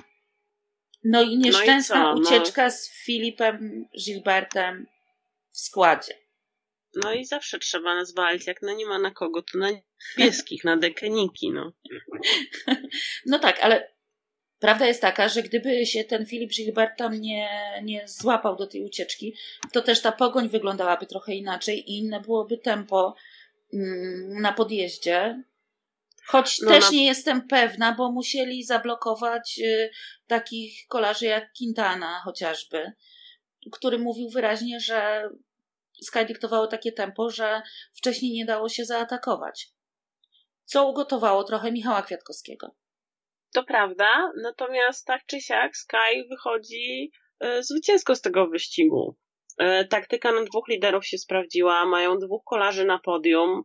[1.04, 2.70] No i nieszczęsna no i ucieczka no.
[2.70, 4.86] z Filipem Gilbertem
[5.50, 6.14] w składzie.
[7.04, 9.68] No i zawsze trzeba nas walić, jak no nie ma na kogo, to na
[10.18, 11.72] niebieskich, na dekeniki, no.
[13.26, 13.95] No tak, ale
[14.58, 17.48] Prawda jest taka, że gdyby się ten Filip Gilbert tam nie,
[17.82, 19.36] nie złapał do tej ucieczki,
[19.72, 23.14] to też ta pogoń wyglądałaby trochę inaczej i inne byłoby tempo
[23.72, 25.42] mm, na podjeździe.
[26.26, 26.90] Choć no też na...
[26.90, 29.90] nie jestem pewna, bo musieli zablokować y,
[30.26, 32.92] takich kolarzy jak Quintana chociażby,
[33.72, 35.28] który mówił wyraźnie, że
[36.02, 39.68] Sky dyktowało takie tempo, że wcześniej nie dało się zaatakować.
[40.64, 42.74] Co ugotowało trochę Michała Kwiatkowskiego.
[43.56, 49.16] To prawda, natomiast tak czy siak Sky wychodzi e, zwycięsko z tego wyścigu.
[49.58, 53.62] E, taktyka na dwóch liderów się sprawdziła, mają dwóch kolarzy na podium.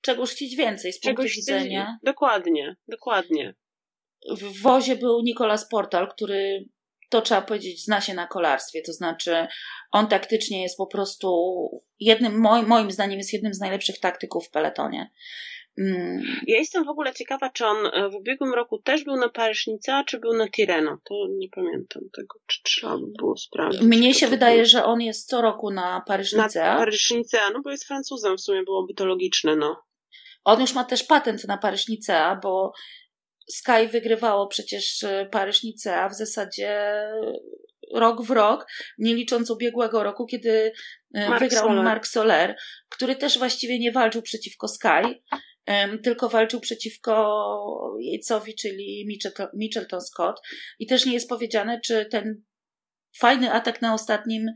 [0.00, 1.98] Czego chcieć więcej z punktu widzenia?
[2.02, 3.54] Dokładnie, dokładnie.
[4.30, 6.64] W wozie był Nikolas Portal, który
[7.10, 8.82] to trzeba powiedzieć, zna się na kolarstwie.
[8.82, 9.46] To znaczy,
[9.92, 11.28] on taktycznie jest po prostu
[12.00, 15.10] jednym, moim, moim zdaniem, jest jednym z najlepszych taktyków w peletonie.
[15.78, 16.22] Mm.
[16.46, 20.04] Ja jestem w ogóle ciekawa, czy on e, w ubiegłym roku też był na Paryżnica,
[20.04, 20.98] czy był na Tireno.
[21.04, 23.82] To nie pamiętam tego, czy trzeba by było sprawdzić.
[23.82, 26.64] Mnie się wydaje, że on jest co roku na Paryżnicę.
[26.64, 29.82] Na Paryżnicę, no bo jest Francuzem, w sumie byłoby to logiczne, no.
[30.44, 32.72] On już ma też patent na Paryżnicę, bo
[33.48, 37.00] Sky wygrywało przecież e, Paryżnicę w zasadzie
[37.94, 38.66] rok w rok,
[38.98, 40.72] nie licząc ubiegłego roku, kiedy
[41.14, 41.84] e, Mark wygrał Soler.
[41.84, 42.56] Mark Soler,
[42.88, 45.22] który też właściwie nie walczył przeciwko Sky,
[46.02, 49.08] tylko walczył przeciwko Yatesowi, czyli
[49.54, 50.40] Mitchelton Scott.
[50.78, 52.42] I też nie jest powiedziane, czy ten
[53.18, 54.46] fajny atak na ostatnim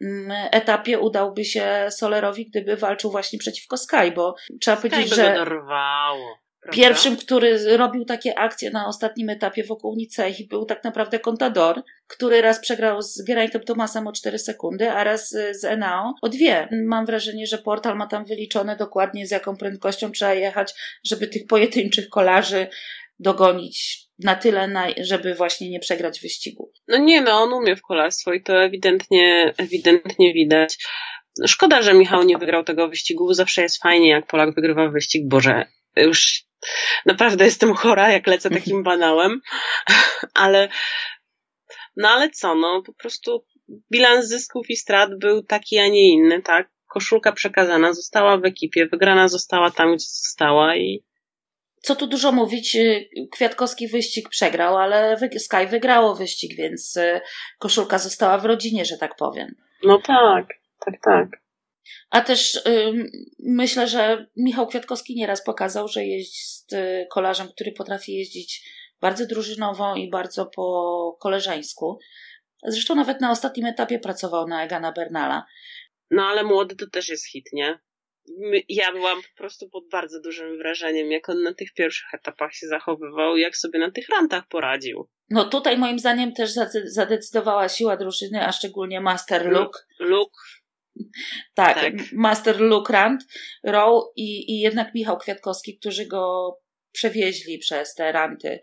[0.00, 5.34] mm, etapie udałby się Solerowi, gdyby walczył właśnie przeciwko Sky, bo trzeba Sky powiedzieć, że.
[5.34, 6.41] Dorwało.
[6.62, 6.82] Prawda?
[6.82, 12.42] Pierwszym, który robił takie akcje na ostatnim etapie wokół Nicei był tak naprawdę Contador, który
[12.42, 16.68] raz przegrał z Geraint'em Thomasem o 4 sekundy, a raz z Enao o 2.
[16.86, 21.46] Mam wrażenie, że portal ma tam wyliczone dokładnie z jaką prędkością trzeba jechać, żeby tych
[21.46, 22.66] pojedynczych kolarzy
[23.18, 26.72] dogonić na tyle, na, żeby właśnie nie przegrać wyścigu.
[26.88, 30.78] No nie, no on umie w kolarstwo i to ewidentnie, ewidentnie widać.
[31.46, 33.34] Szkoda, że Michał nie wygrał tego wyścigu.
[33.34, 35.28] Zawsze jest fajnie, jak Polak wygrywa wyścig.
[35.28, 36.51] Boże, już
[37.06, 39.40] naprawdę jestem chora, jak lecę takim banałem,
[40.34, 40.68] ale
[41.96, 43.44] no ale co, no po prostu
[43.92, 46.70] bilans zysków i strat był taki, a nie inny, tak?
[46.86, 51.04] Koszulka przekazana została w ekipie, wygrana została tam, gdzie została i
[51.82, 57.20] co tu dużo mówić, y, Kwiatkowski wyścig przegrał, ale Sky wygrało wyścig, więc y,
[57.58, 59.54] koszulka została w rodzinie, że tak powiem.
[59.84, 60.46] No tak,
[60.84, 61.41] tak, tak.
[62.10, 62.60] A też
[63.38, 68.68] myślę, że Michał Kwiatkowski nieraz pokazał, że jest y, kolarzem, który potrafi jeździć
[69.00, 71.98] bardzo drużynowo i bardzo po koleżeńsku.
[72.66, 75.44] Zresztą nawet na ostatnim etapie pracował na Egana Bernala.
[76.10, 77.78] No ale młody to też jest hit, nie?
[78.68, 82.66] Ja byłam po prostu pod bardzo dużym wrażeniem, jak on na tych pierwszych etapach się
[82.66, 85.08] zachowywał, jak sobie na tych rantach poradził.
[85.30, 86.50] No tutaj moim zdaniem też
[86.84, 89.78] zadecydowała siła drużyny, a szczególnie Master Luke.
[89.98, 90.38] Luke
[91.54, 93.24] tak, tak, Master Luke Rand,
[93.64, 96.52] Row i, i jednak Michał Kwiatkowski, którzy go
[96.92, 98.60] przewieźli przez te ranty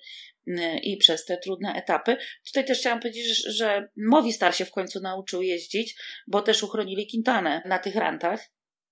[0.48, 2.18] y, i przez te trudne etapy.
[2.46, 5.96] Tutaj też chciałam powiedzieć, że Movistar się w końcu nauczył jeździć,
[6.28, 8.50] bo też uchronili Quintanę na tych rantach.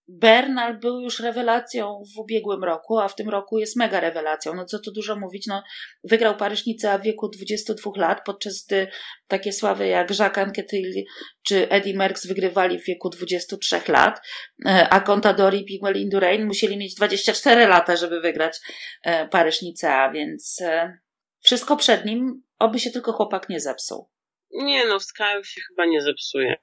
[0.09, 4.53] Bernal był już rewelacją w ubiegłym roku, a w tym roku jest mega rewelacją.
[4.53, 5.63] No co tu dużo mówić, no
[6.03, 8.87] wygrał Paryżnicę w wieku 22 lat, podczas gdy
[9.27, 11.05] takie sławy jak Jacques Anquetil
[11.43, 14.21] czy Eddie Merckx wygrywali w wieku 23 lat,
[14.65, 18.59] e, a Contador i Piguel Indurain musieli mieć 24 lata, żeby wygrać
[19.03, 20.97] e, Paryżnicę, więc e,
[21.39, 24.09] wszystko przed nim, oby się tylko chłopak nie zepsuł.
[24.51, 26.55] Nie no, w Skyu się chyba nie zepsuje.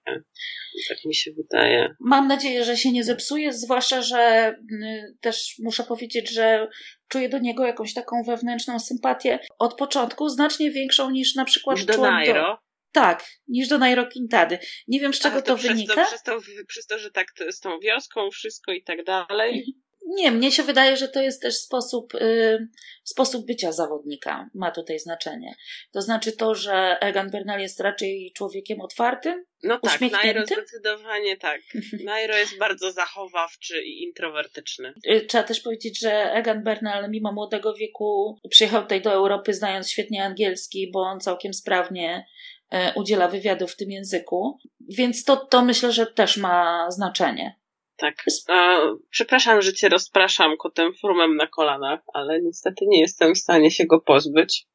[0.89, 1.95] Tak mi się wydaje.
[2.01, 6.69] Mam nadzieję, że się nie zepsuje, zwłaszcza, że y, też muszę powiedzieć, że
[7.09, 11.87] czuję do niego jakąś taką wewnętrzną sympatię od początku, znacznie większą niż na przykład niż
[11.87, 12.43] do Nairo.
[12.43, 12.59] Do...
[12.93, 14.59] Tak, niż do Nairo Quintady.
[14.89, 15.95] Nie wiem, z czego to, to wynika.
[15.95, 19.65] To, przez, to, przez to, że tak z tą wioską, wszystko i tak dalej.
[20.07, 22.69] Nie, mnie się wydaje, że to jest też sposób, y,
[23.05, 25.55] sposób bycia zawodnika, ma tutaj znaczenie.
[25.93, 31.61] To znaczy to, że Egan Bernal jest raczej człowiekiem otwartym, no tak, Nairo zdecydowanie tak.
[32.05, 34.95] Nairo jest bardzo zachowawczy i introwertyczny.
[35.11, 39.91] Y, trzeba też powiedzieć, że Egan Bernal mimo młodego wieku przyjechał tutaj do Europy znając
[39.91, 42.27] świetnie angielski, bo on całkiem sprawnie
[42.75, 44.59] y, udziela wywiadów w tym języku.
[44.81, 47.64] Więc to, to myślę, że też ma znaczenie.
[47.97, 48.15] Tak.
[48.49, 48.79] A,
[49.11, 53.87] przepraszam, że cię rozpraszam kotem frumem na kolanach, ale niestety nie jestem w stanie się
[53.87, 54.67] go pozbyć.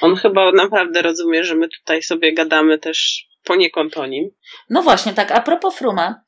[0.00, 4.30] On chyba naprawdę rozumie, że my tutaj sobie gadamy też poniekąd o nim.
[4.70, 5.30] No właśnie, tak.
[5.30, 6.24] A propos fruma,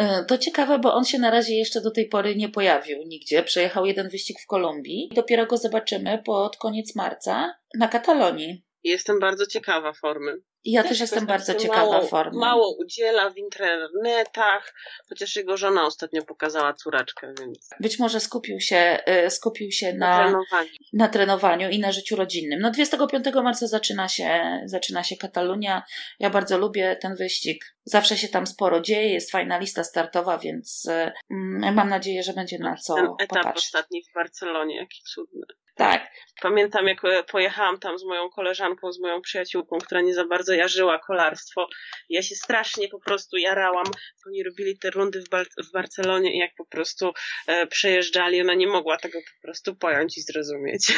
[0.00, 3.42] y, to ciekawe, bo on się na razie jeszcze do tej pory nie pojawił nigdzie.
[3.42, 5.10] Przejechał jeden wyścig w Kolumbii.
[5.14, 8.65] Dopiero go zobaczymy pod koniec marca na Katalonii.
[8.86, 10.36] Jestem bardzo ciekawa formy.
[10.64, 12.38] Ja też, też jestem bardzo ciekawa mało, formy.
[12.38, 14.74] Mało udziela w internetach,
[15.08, 17.70] chociaż jego żona ostatnio pokazała córeczkę, więc.
[17.80, 20.70] Być może skupił się, y, skupił się na, na, trenowaniu.
[20.92, 22.60] na trenowaniu i na życiu rodzinnym.
[22.60, 25.82] No 25 marca zaczyna się, zaczyna się Katalunia.
[26.18, 27.64] Ja bardzo lubię ten wyścig.
[27.84, 30.88] Zawsze się tam sporo dzieje, jest fajna lista startowa, więc
[31.30, 33.64] mm, mam nadzieję, że będzie na co Ten etap popatrzeć.
[33.64, 35.46] ostatni w Barcelonie, jaki cudny.
[35.76, 36.10] Tak.
[36.42, 40.54] Pamiętam, jak e, pojechałam tam z moją koleżanką, z moją przyjaciółką, która nie za bardzo
[40.54, 41.68] jarzyła kolarstwo.
[42.08, 43.86] Ja się strasznie po prostu jarałam.
[44.26, 47.12] Oni robili te rundy w, Bar w Barcelonie i jak po prostu
[47.46, 50.92] e, przejeżdżali, ona nie mogła tego po prostu pojąć i zrozumieć.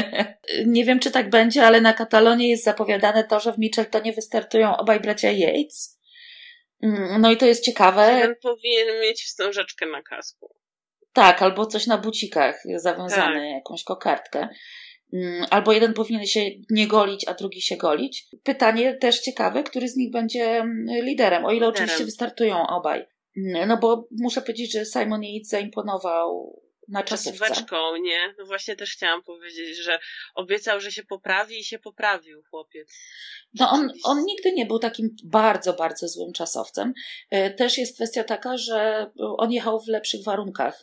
[0.66, 4.76] nie wiem, czy tak będzie, ale na Katalonie jest zapowiadane to, że w Mitcheltonie wystartują
[4.76, 6.00] obaj bracia Yates.
[6.82, 8.18] Mm, no i to jest ciekawe.
[8.22, 10.63] Ten powinien mieć wstążeczkę na kasku.
[11.14, 13.50] Tak, albo coś na bucikach zawiązane, tak.
[13.50, 14.48] jakąś kokardkę.
[15.12, 18.28] Mm, albo jeden powinien się nie golić, a drugi się golić.
[18.42, 21.74] Pytanie też ciekawe, który z nich będzie mm, liderem, o ile liderem.
[21.74, 23.06] oczywiście wystartują obaj.
[23.36, 27.38] Mm, no bo muszę powiedzieć, że Simon Yates zaimponował na czasówce.
[27.38, 28.34] Czasóweczką, nie?
[28.38, 29.98] No właśnie też chciałam powiedzieć, że
[30.34, 32.88] obiecał, że się poprawi i się poprawił chłopiec.
[33.54, 36.92] No on, on nigdy nie był takim bardzo, bardzo złym czasowcem.
[37.30, 40.80] E, też jest kwestia taka, że on jechał w lepszych warunkach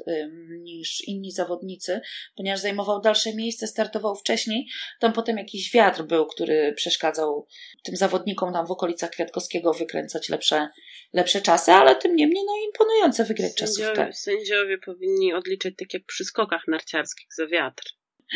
[0.61, 2.01] niż inni zawodnicy,
[2.35, 4.67] ponieważ zajmował dalsze miejsce, startował wcześniej.
[4.99, 7.47] Tam potem jakiś wiatr był, który przeszkadzał
[7.83, 10.69] tym zawodnikom tam w okolicach Kwiatkowskiego wykręcać lepsze,
[11.13, 14.13] lepsze czasy, ale tym niemniej no imponujące wygrać sędziowie, czasówkę.
[14.13, 17.83] Sędziowie powinni odliczyć tak jak przy skokach narciarskich za wiatr.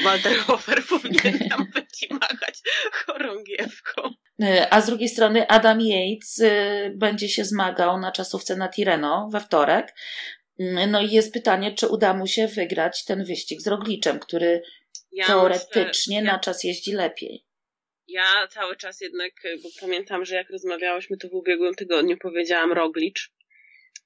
[0.04, 2.62] Walter Hofer powinien tam być i machać
[2.92, 4.02] chorągiewką.
[4.42, 9.30] E, a z drugiej strony Adam Yates e, będzie się zmagał na czasówce na Tireno
[9.32, 9.96] we wtorek.
[10.60, 14.62] Mm, no i jest pytanie, czy uda mu się wygrać ten wyścig z Rogliczem, który
[15.12, 17.45] ja teoretycznie myślę, na czas jeździ lepiej.
[18.08, 19.32] Ja cały czas jednak,
[19.64, 23.32] bo pamiętam, że jak rozmawiałyśmy to w ubiegłym tygodniu, powiedziałam Roglicz.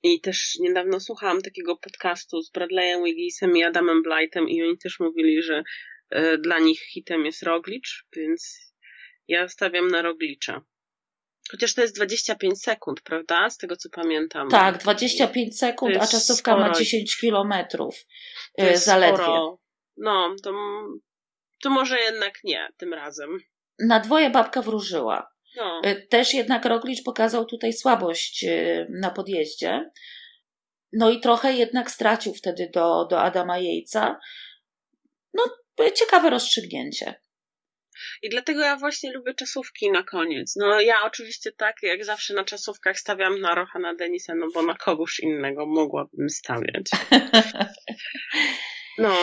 [0.04, 5.00] I też niedawno słuchałam takiego podcastu z Bradleyem Wiggisem i Adamem Blightem i oni też
[5.00, 5.64] mówili, że
[6.16, 8.74] y, dla nich hitem jest Roglicz, więc
[9.28, 10.62] ja stawiam na Roglicza.
[11.52, 13.50] Chociaż to jest 25 sekund, prawda?
[13.50, 14.50] Z tego co pamiętam.
[14.50, 16.68] Tak, 25 sekund, a czasówka sporo.
[16.68, 18.06] ma 10 kilometrów.
[18.62, 19.16] Y, zaledwie.
[19.16, 19.60] Sporo.
[19.98, 20.54] No, to,
[21.62, 23.40] to może jednak nie tym razem.
[23.80, 25.32] Na dwoje babka wróżyła.
[25.56, 25.82] No.
[25.86, 29.90] Y, też jednak Roglicz pokazał tutaj słabość y, na podjeździe.
[30.94, 34.20] No i trochę jednak stracił wtedy do, do Adama Jejca.
[35.34, 35.44] No,
[35.96, 37.16] ciekawe rozstrzygnięcie.
[38.22, 40.56] I dlatego ja właśnie lubię czasówki na koniec.
[40.56, 44.76] No ja oczywiście tak, jak zawsze na czasówkach stawiam na Rohana Denisa, no bo na
[44.76, 46.86] kogoś innego mogłabym stawiać.
[48.98, 49.16] No,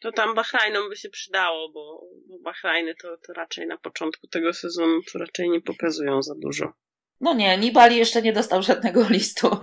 [0.00, 4.52] to tam Bahrajnom by się przydało, bo, bo Bahrajny to, to raczej na początku tego
[4.52, 6.72] sezonu to raczej nie pokazują za dużo.
[7.20, 9.58] No nie, Nibali jeszcze nie dostał żadnego listu.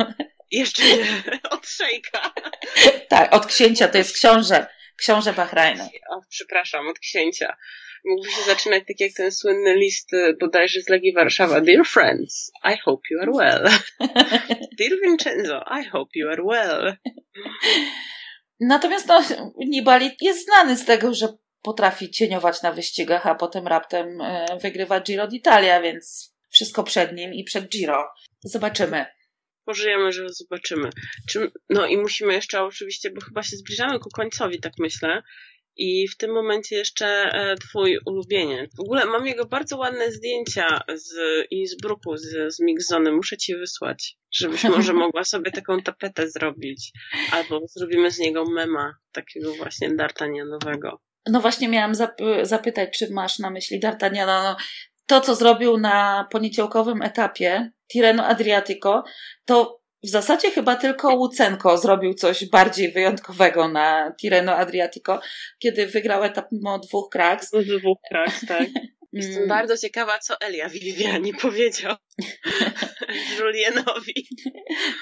[0.52, 2.34] Jeszcze nie, od szejka.
[3.10, 4.68] tak, od księcia, to jest książę,
[4.98, 5.84] książę Bahrajnu.
[6.10, 7.58] O, przepraszam, od księcia.
[8.06, 11.62] Mógłby się zaczynać tak jak ten słynny list y, bodajże z Legii Warszawa.
[11.62, 13.64] Dear friends, I hope you are well.
[14.80, 16.96] Dear Vincenzo, I hope you are well.
[18.60, 19.24] Natomiast no,
[19.58, 21.28] Nibali jest znany z tego, że
[21.62, 27.34] potrafi cieniować na wyścigach, a potem raptem e, wygrywa Giro d'Italia, więc wszystko przed nim
[27.34, 28.08] i przed Giro.
[28.44, 29.06] Zobaczymy.
[29.66, 30.90] Pożyjemy, że zobaczymy.
[31.30, 35.24] Czy, no i musimy jeszcze oczywiście, bo chyba się zbliżamy ku końcowi, tak myślę.
[35.78, 38.76] I w tym momencie jeszcze e, twój ulubieniec.
[38.76, 41.14] W ogóle mam jego bardzo ładne zdjęcia z
[41.52, 43.12] Innsbrucku, z, z Mixzony.
[43.12, 46.92] Muszę ci wysłać, żebyś może mogła sobie taką tapetę zrobić.
[47.32, 51.00] Albo zrobimy z niego mema, takiego właśnie D'Artagnanowego.
[51.30, 54.44] No właśnie miałam zap- zapytać, czy masz na myśli D'Artagnana.
[54.44, 54.56] No,
[55.06, 59.04] to, co zrobił na poniedziałkowym etapie Tireno Adriatico,
[59.46, 65.20] to w zasadzie chyba tylko Łucenko zrobił coś bardziej wyjątkowego na Tireno Adriatico,
[65.60, 67.52] kiedy wygrał etap mimo dwóch kraks.
[67.52, 68.68] Dwóch kraks, tak.
[69.14, 69.50] Jestem mm.
[69.50, 71.96] bardzo ciekawa, co Elia Viviani powiedział
[73.40, 74.28] Julienowi.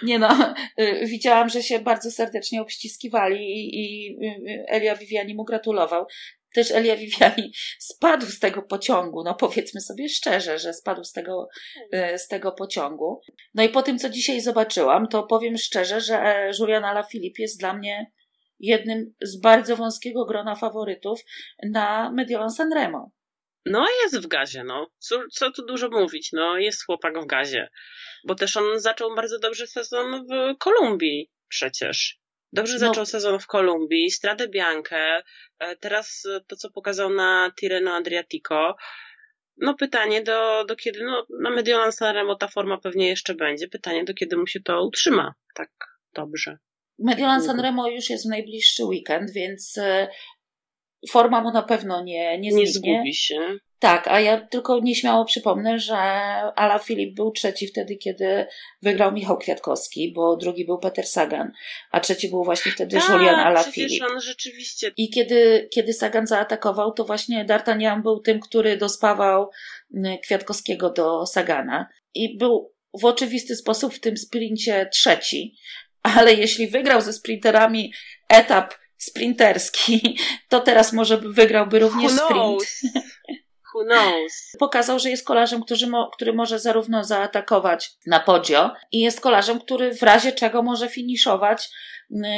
[0.03, 5.43] Nie no, y, widziałam, że się bardzo serdecznie obściskiwali i, i y, Elia Viviani mu
[5.43, 6.05] gratulował
[6.53, 11.47] też Elia Viviani spadł z tego pociągu, no powiedzmy sobie szczerze, że spadł z tego,
[11.91, 13.21] e, z tego pociągu.
[13.53, 17.59] No i po tym, co dzisiaj zobaczyłam, to powiem szczerze, że e, Julian Alaphilippe jest
[17.59, 18.11] dla mnie
[18.59, 21.19] jednym z bardzo wąskiego grona faworytów
[21.63, 23.11] na Mediolan Sanremo.
[23.65, 24.87] No jest w gazie, no.
[24.97, 27.69] Co, co tu dużo mówić, no jest chłopak w gazie.
[28.27, 32.22] Bo też on zaczął bardzo dobrze sezon w Kolumbii przecież.
[32.53, 32.79] Dobrze no.
[32.79, 35.21] zaczął sezon w Kolumbii, Stradę Biankę,
[35.59, 38.75] e, teraz to, co pokazał na Tireno Adriatico.
[39.57, 43.67] No pytanie do, do kiedy, no na Mediolan Sanremo ta forma pewnie jeszcze będzie.
[43.67, 45.69] Pytanie do kiedy mu się to utrzyma tak
[46.13, 46.57] dobrze.
[46.99, 50.07] Mediolan Sanremo już jest w najbliższy weekend, więc e,
[51.09, 53.57] forma mu na pewno nie, nie, nie zgubi się.
[53.83, 55.95] Tak, a ja tylko nieśmiało przypomnę, że
[56.55, 58.45] Ala Filip był trzeci wtedy, kiedy
[58.81, 61.51] wygrał Michał Kwiatkowski, bo drugi był Peter Sagan,
[61.91, 64.03] a trzeci był właśnie wtedy tak, Julian Ala Filip.
[64.11, 64.91] on rzeczywiście.
[64.97, 69.49] I kiedy, kiedy Sagan zaatakował, to właśnie D'Artagnan był tym, który dospawał
[69.95, 75.55] mm, Kwiatkowskiego do Sagana i był w oczywisty sposób w tym sprincie trzeci.
[76.03, 77.93] Ale jeśli wygrał ze sprinterami
[78.29, 80.17] etap sprinterski,
[80.49, 82.63] to teraz może wygrałby również sprint.
[83.73, 84.51] Who knows?
[84.59, 89.59] Pokazał, że jest kolarzem, który, mo, który może zarówno zaatakować na podio i jest kolarzem,
[89.59, 91.69] który w razie czego może finiszować,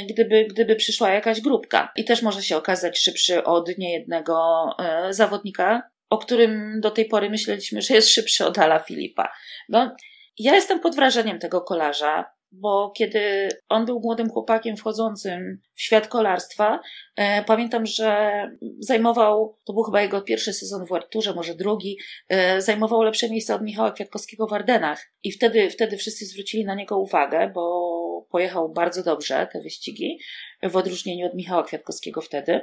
[0.10, 1.92] gdyby, gdyby przyszła jakaś grupka.
[1.96, 7.30] I też może się okazać szybszy od niejednego e, zawodnika, o którym do tej pory
[7.30, 9.32] myśleliśmy, że jest szybszy od Ala Filipa.
[9.70, 9.96] No,
[10.40, 16.08] ja jestem pod wrażeniem tego kolarza bo kiedy on był młodym chłopakiem wchodzącym w świat
[16.08, 16.80] kolarstwa,
[17.16, 18.32] e, pamiętam, że
[18.80, 21.98] zajmował, to był chyba jego pierwszy sezon w Arturze, może drugi,
[22.30, 25.12] e, zajmował lepsze miejsce od Michała Kwiatkowskiego w Ardenach.
[25.24, 30.20] I wtedy, wtedy wszyscy zwrócili na niego uwagę, bo pojechał bardzo dobrze te wyścigi,
[30.64, 32.62] w odróżnieniu od Michała Kwiatkowskiego wtedy.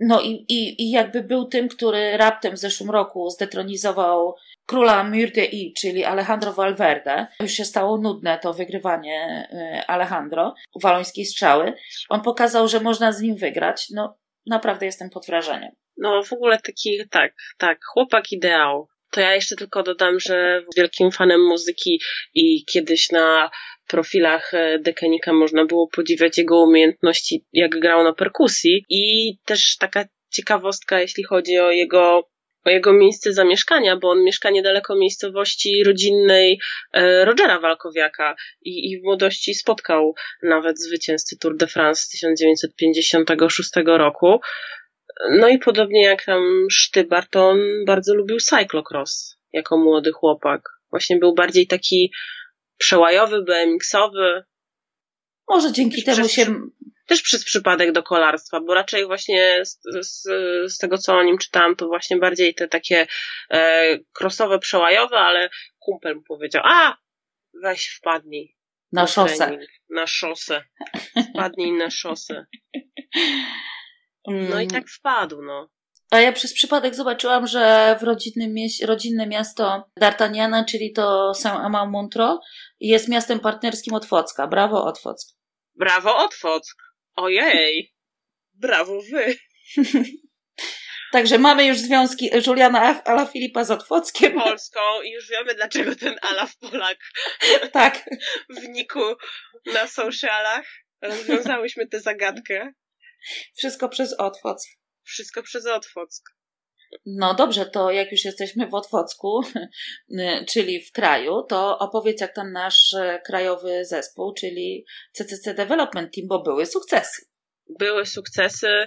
[0.00, 4.34] No i, i, i jakby był tym, który raptem w zeszłym roku zdetronizował
[4.66, 7.26] króla Murde I, czyli Alejandro Valverde.
[7.40, 11.72] Już się stało nudne to wygrywanie y, Alejandro, walońskiej strzały.
[12.08, 13.86] On pokazał, że można z nim wygrać.
[13.90, 15.70] No naprawdę jestem pod wrażeniem.
[15.96, 18.88] No w ogóle taki, tak, tak, chłopak ideał.
[19.10, 22.00] To ja jeszcze tylko dodam, że wielkim fanem muzyki
[22.34, 23.50] i kiedyś na
[23.86, 30.04] profilach e, Dekenika można było podziwiać jego umiejętności, jak grał na perkusji i też taka
[30.32, 32.28] ciekawostka, jeśli chodzi o jego
[32.70, 36.60] jego miejsce zamieszkania, bo on mieszka niedaleko miejscowości rodzinnej
[36.92, 43.70] e, Rogera Walkowiaka i, i w młodości spotkał nawet zwycięzcę Tour de France z 1956
[43.86, 44.40] roku.
[45.30, 50.62] No i podobnie jak tam Sztybar, to on bardzo lubił cyclocross jako młody chłopak.
[50.90, 52.12] Właśnie był bardziej taki
[52.78, 54.44] przełajowy, BMX-owy.
[55.48, 56.46] Może dzięki też temu się.
[57.06, 60.22] Też przez przypadek do kolarstwa, bo raczej właśnie z, z,
[60.72, 63.06] z tego, co o nim czytałam, to właśnie bardziej te takie
[63.50, 66.96] e, crossowe, przełajowe, ale kumpel mu powiedział, a
[67.62, 68.56] weź wpadnij.
[68.92, 69.46] Na szosę.
[69.46, 70.64] Trening, na szosę.
[71.30, 72.46] Wpadnij na szosę.
[74.26, 75.68] No i tak wpadł, no.
[76.10, 82.38] A ja przez przypadek zobaczyłam, że w rodzinnym rodzinne miasto D'Artagnana, czyli to Saint-Amand-Montro,
[82.80, 84.46] jest miastem partnerskim Otwocka.
[84.46, 85.18] Brawo, Otwock.
[85.74, 86.64] Brawo, Otwock.
[87.16, 87.94] Ojej.
[88.54, 89.36] Brawo wy.
[91.14, 94.32] Także mamy już związki Juliana Ala Filipa z Otwockiem.
[94.40, 96.98] Polską i już wiemy, dlaczego ten Alaf Polak
[97.72, 98.04] tak.
[98.48, 99.00] wnikł
[99.74, 100.66] na socialach.
[101.02, 102.72] Rozwiązałyśmy tę zagadkę.
[103.56, 104.60] Wszystko przez Otwock.
[105.04, 106.10] Wszystko przez Otwock.
[107.06, 109.40] No dobrze, to jak już jesteśmy w Otwocku,
[110.50, 116.28] czyli w kraju, to opowiedz jak tam nasz e, krajowy zespół, czyli CCC Development Team,
[116.28, 117.22] bo były sukcesy.
[117.78, 118.86] Były sukcesy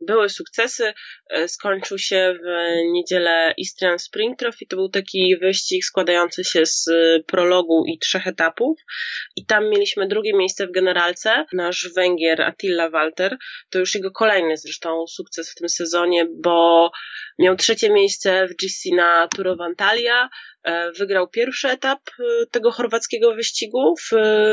[0.00, 0.94] były sukcesy.
[1.30, 2.46] E, skończył się w
[2.92, 4.66] niedzielę Istrian Spring Trophy.
[4.68, 6.90] To był taki wyścig składający się z
[7.26, 8.78] prologu i trzech etapów.
[9.36, 11.44] I tam mieliśmy drugie miejsce w generalce.
[11.52, 13.36] Nasz Węgier Attila Walter.
[13.70, 16.90] To już jego kolejny zresztą sukces w tym sezonie, bo
[17.38, 20.28] miał trzecie miejsce w GC na Tour of Antalya.
[20.64, 24.10] E, wygrał pierwszy etap e, tego chorwackiego wyścigu w,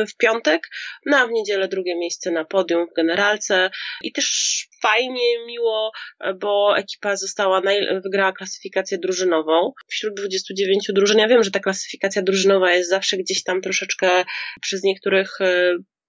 [0.10, 0.70] w piątek,
[1.06, 3.70] no a w niedzielę drugie miejsce na podium w generalce
[4.04, 7.62] i też fajnie, miło, e, bo ekipa została,
[8.04, 9.72] wygrała klasyfikację drużynową.
[9.88, 14.24] Wśród 29 drużyn, ja wiem, że ta klasyfikacja drużynowa jest zawsze gdzieś tam troszeczkę
[14.62, 15.38] przez niektórych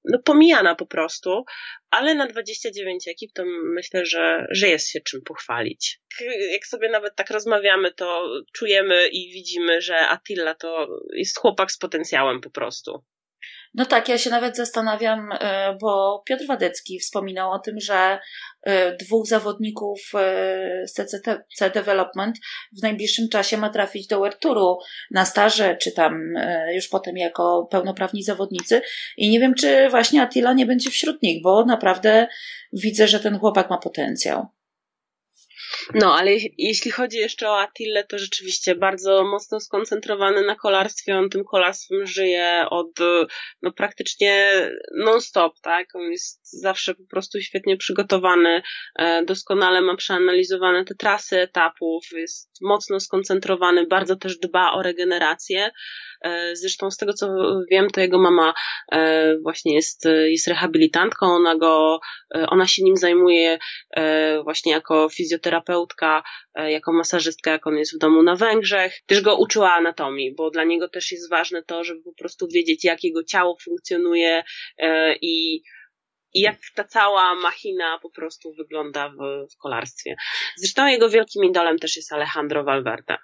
[0.04, 1.44] no, pomijana po prostu,
[1.90, 3.42] ale na 29 ekip to
[3.74, 6.00] myślę, że, że jest się czym pochwalić.
[6.52, 11.78] Jak sobie nawet tak rozmawiamy, to czujemy i widzimy, że Attila to jest chłopak z
[11.78, 13.04] potencjałem po prostu.
[13.74, 18.18] No tak, ja się nawet zastanawiam, e, bo Piotr Wadecki wspominał o tym, że
[18.62, 22.36] e, dwóch zawodników e, z CCC Development
[22.78, 24.78] w najbliższym czasie ma trafić do World Touru
[25.10, 26.34] na staże, czy tam
[26.74, 28.82] już potem jako pełnoprawni zawodnicy.
[29.16, 32.26] I nie wiem, czy właśnie Attila nie będzie wśród nich, bo naprawdę
[32.72, 34.46] widzę, że ten chłopak ma potencjał.
[35.94, 41.18] No, ale jeśli chodzi jeszcze o Attile, to rzeczywiście bardzo mocno skoncentrowany na kolarstwie.
[41.18, 42.98] On tym kolarstwem żyje od
[43.62, 44.62] no, praktycznie
[44.96, 45.94] non-stop, tak?
[45.94, 48.62] On jest zawsze po prostu świetnie przygotowany,
[48.98, 55.70] e, doskonale ma przeanalizowane te trasy etapów, jest mocno skoncentrowany, bardzo też dba o regenerację.
[56.24, 57.28] E, zresztą z tego co
[57.70, 58.54] wiem, to jego mama
[58.92, 62.00] e, właśnie jest, jest rehabilitantką, ona go,
[62.48, 63.58] ona się nim zajmuje
[64.44, 66.22] właśnie jako fizjoterapeutka,
[66.54, 68.94] jako masażystka, jak on jest w domu na Węgrzech.
[69.06, 72.84] Też go uczyła anatomii, bo dla niego też jest ważne to, żeby po prostu wiedzieć,
[72.84, 74.44] jak jego ciało funkcjonuje
[75.22, 75.62] i
[76.34, 80.16] i jak ta cała machina po prostu wygląda w, w kolarstwie.
[80.56, 83.16] Zresztą jego wielkim idolem też jest Alejandro Valverde.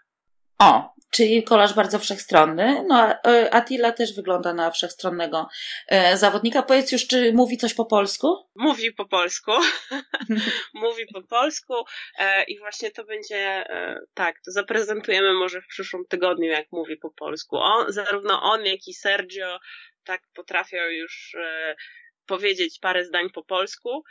[0.59, 2.85] O, czyli kolaż bardzo wszechstronny.
[2.89, 5.49] No, e, Attila też wygląda na wszechstronnego
[5.89, 6.63] e, zawodnika.
[6.63, 8.49] Powiedz już, czy mówi coś po polsku?
[8.55, 9.53] Mówi po polsku.
[10.75, 11.75] mówi po polsku
[12.19, 13.65] e, i właśnie to będzie,
[14.15, 17.57] tak, to zaprezentujemy może w przyszłym tygodniu, jak mówi po polsku.
[17.57, 19.59] On, zarówno on, jak i Sergio
[20.05, 21.37] tak potrafią już
[22.27, 24.05] powiedzieć parę zdań po polsku,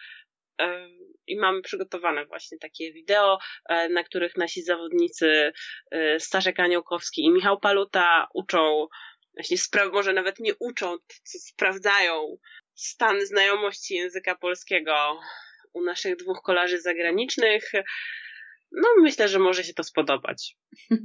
[1.27, 3.39] i mamy przygotowane właśnie takie wideo,
[3.69, 5.51] e, na których nasi zawodnicy
[5.91, 8.87] e, Staszek Aniołkowski i Michał Paluta uczą,
[9.33, 12.37] właśnie spra- może nawet nie uczą, co sprawdzają
[12.75, 15.19] stan znajomości języka polskiego
[15.73, 17.71] u naszych dwóch kolarzy zagranicznych.
[18.81, 20.57] No, myślę, że może się to spodobać.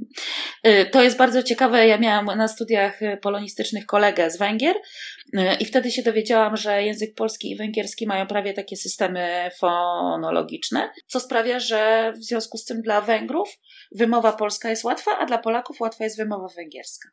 [0.67, 1.87] Y, to jest bardzo ciekawe.
[1.87, 7.15] Ja miałam na studiach polonistycznych kolegę z Węgier y, i wtedy się dowiedziałam, że język
[7.15, 12.81] polski i węgierski mają prawie takie systemy fonologiczne, co sprawia, że w związku z tym
[12.81, 13.49] dla Węgrów
[13.95, 17.09] wymowa polska jest łatwa, a dla Polaków łatwa jest wymowa węgierska.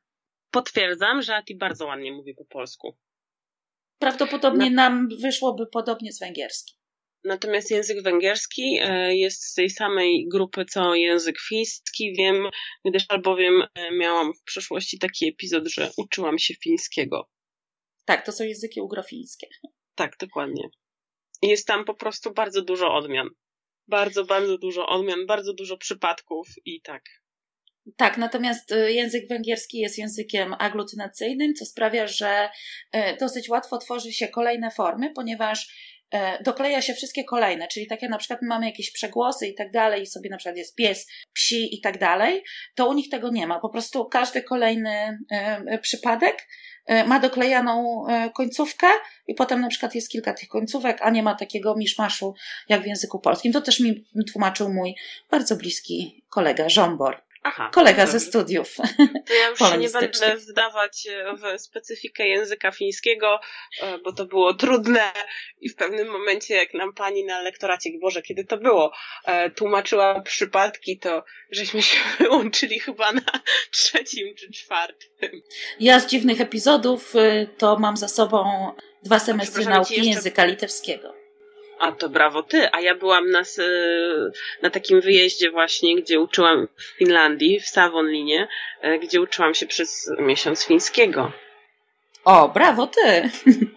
[0.50, 2.96] Potwierdzam, że Ati bardzo ładnie mówi po polsku.
[3.98, 4.76] Prawdopodobnie no.
[4.76, 6.79] nam wyszłoby podobnie z węgierskim.
[7.24, 12.14] Natomiast język węgierski e, jest z tej samej grupy co język fiński.
[12.18, 12.48] Wiem,
[12.84, 17.28] gdyż albowiem e, miałam w przeszłości taki epizod, że uczyłam się fińskiego.
[18.04, 19.46] Tak, to są języki ugrofińskie.
[19.94, 20.68] Tak, dokładnie.
[21.42, 23.28] Jest tam po prostu bardzo dużo odmian.
[23.88, 27.02] Bardzo, bardzo dużo odmian, bardzo dużo przypadków i tak.
[27.96, 32.50] Tak, natomiast e, język węgierski jest językiem aglutynacyjnym, co sprawia, że
[33.20, 35.89] dosyć łatwo tworzy się kolejne formy, ponieważ
[36.44, 40.06] dokleja się wszystkie kolejne, czyli takie na przykład mamy jakieś przegłosy i tak dalej, i
[40.06, 42.44] sobie na przykład jest pies, psi i tak dalej,
[42.74, 43.60] to u nich tego nie ma.
[43.60, 45.16] Po prostu każdy kolejny e,
[45.66, 46.48] e, przypadek
[47.06, 48.04] ma doklejaną
[48.34, 48.86] końcówkę
[49.26, 52.34] i potem na przykład jest kilka tych końcówek, a nie ma takiego miszmaszu
[52.68, 53.52] jak w języku polskim.
[53.52, 54.94] To też mi tłumaczył mój
[55.30, 57.29] bardzo bliski kolega Żombor.
[57.42, 58.76] Aha, kolega ze studiów.
[59.26, 63.40] To ja już nie będę wdawać e, w specyfikę języka fińskiego,
[63.82, 65.12] e, bo to było trudne
[65.60, 68.92] i w pewnym momencie, jak nam pani na lektoracie, Boże, kiedy to było,
[69.24, 75.42] e, tłumaczyła przypadki, to żeśmy się wyłączyli chyba na trzecim czy czwartym.
[75.80, 77.14] Ja z dziwnych epizodów
[77.58, 78.70] to mam za sobą
[79.02, 80.10] dwa semestry nauki jeszcze...
[80.10, 81.20] języka litewskiego.
[81.80, 83.42] A to brawo ty, a ja byłam na,
[84.62, 88.48] na takim wyjeździe właśnie, gdzie uczyłam w Finlandii, w Savonlinie,
[88.80, 91.32] e, gdzie uczyłam się przez miesiąc fińskiego.
[92.24, 93.30] O, brawo ty!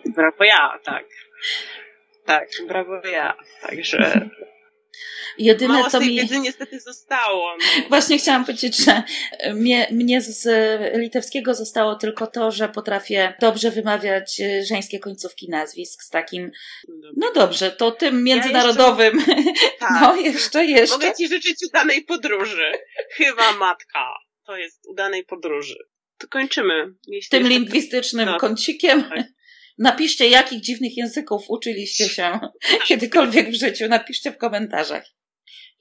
[0.06, 1.06] Brawo ja, tak.
[2.26, 3.38] Tak, brawo ja.
[3.62, 4.30] Także
[5.38, 6.16] Jedyne, Mało co tej mi.
[6.16, 7.58] wiedzy niestety zostało.
[7.58, 7.84] No.
[7.90, 9.04] Właśnie chciałam powiedzieć, że
[9.54, 10.48] mnie, mnie z
[10.98, 16.52] litewskiego zostało tylko to, że potrafię dobrze wymawiać e, żeńskie końcówki nazwisk z takim.
[17.16, 19.24] No dobrze, to tym międzynarodowym.
[19.28, 19.54] Ja jeszcze...
[19.80, 20.02] Tak.
[20.02, 20.96] No, jeszcze, jeszcze.
[20.96, 22.72] Mogę Ci życzyć udanej podróży.
[23.12, 24.14] Chyba matka.
[24.46, 25.78] To jest udanej podróży.
[26.18, 26.94] To kończymy.
[27.30, 28.40] Tym lingwistycznym no.
[28.40, 29.04] kącikiem.
[29.04, 29.24] Tak.
[29.78, 32.40] Napiszcie, jakich dziwnych języków uczyliście się
[32.88, 33.88] kiedykolwiek w życiu.
[33.88, 35.06] Napiszcie w komentarzach.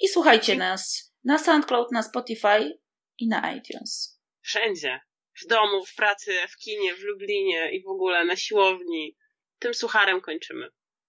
[0.01, 2.79] I słuchajcie nas na SoundCloud, na Spotify
[3.19, 4.21] i na iTunes.
[4.41, 5.01] Wszędzie.
[5.43, 9.17] W domu, w pracy, w kinie, w Lublinie i w ogóle na siłowni.
[9.59, 10.69] Tym sucharem kończymy.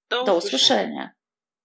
[0.09, 0.33] Do usłyszenia.
[0.33, 1.09] Do usłyszenia.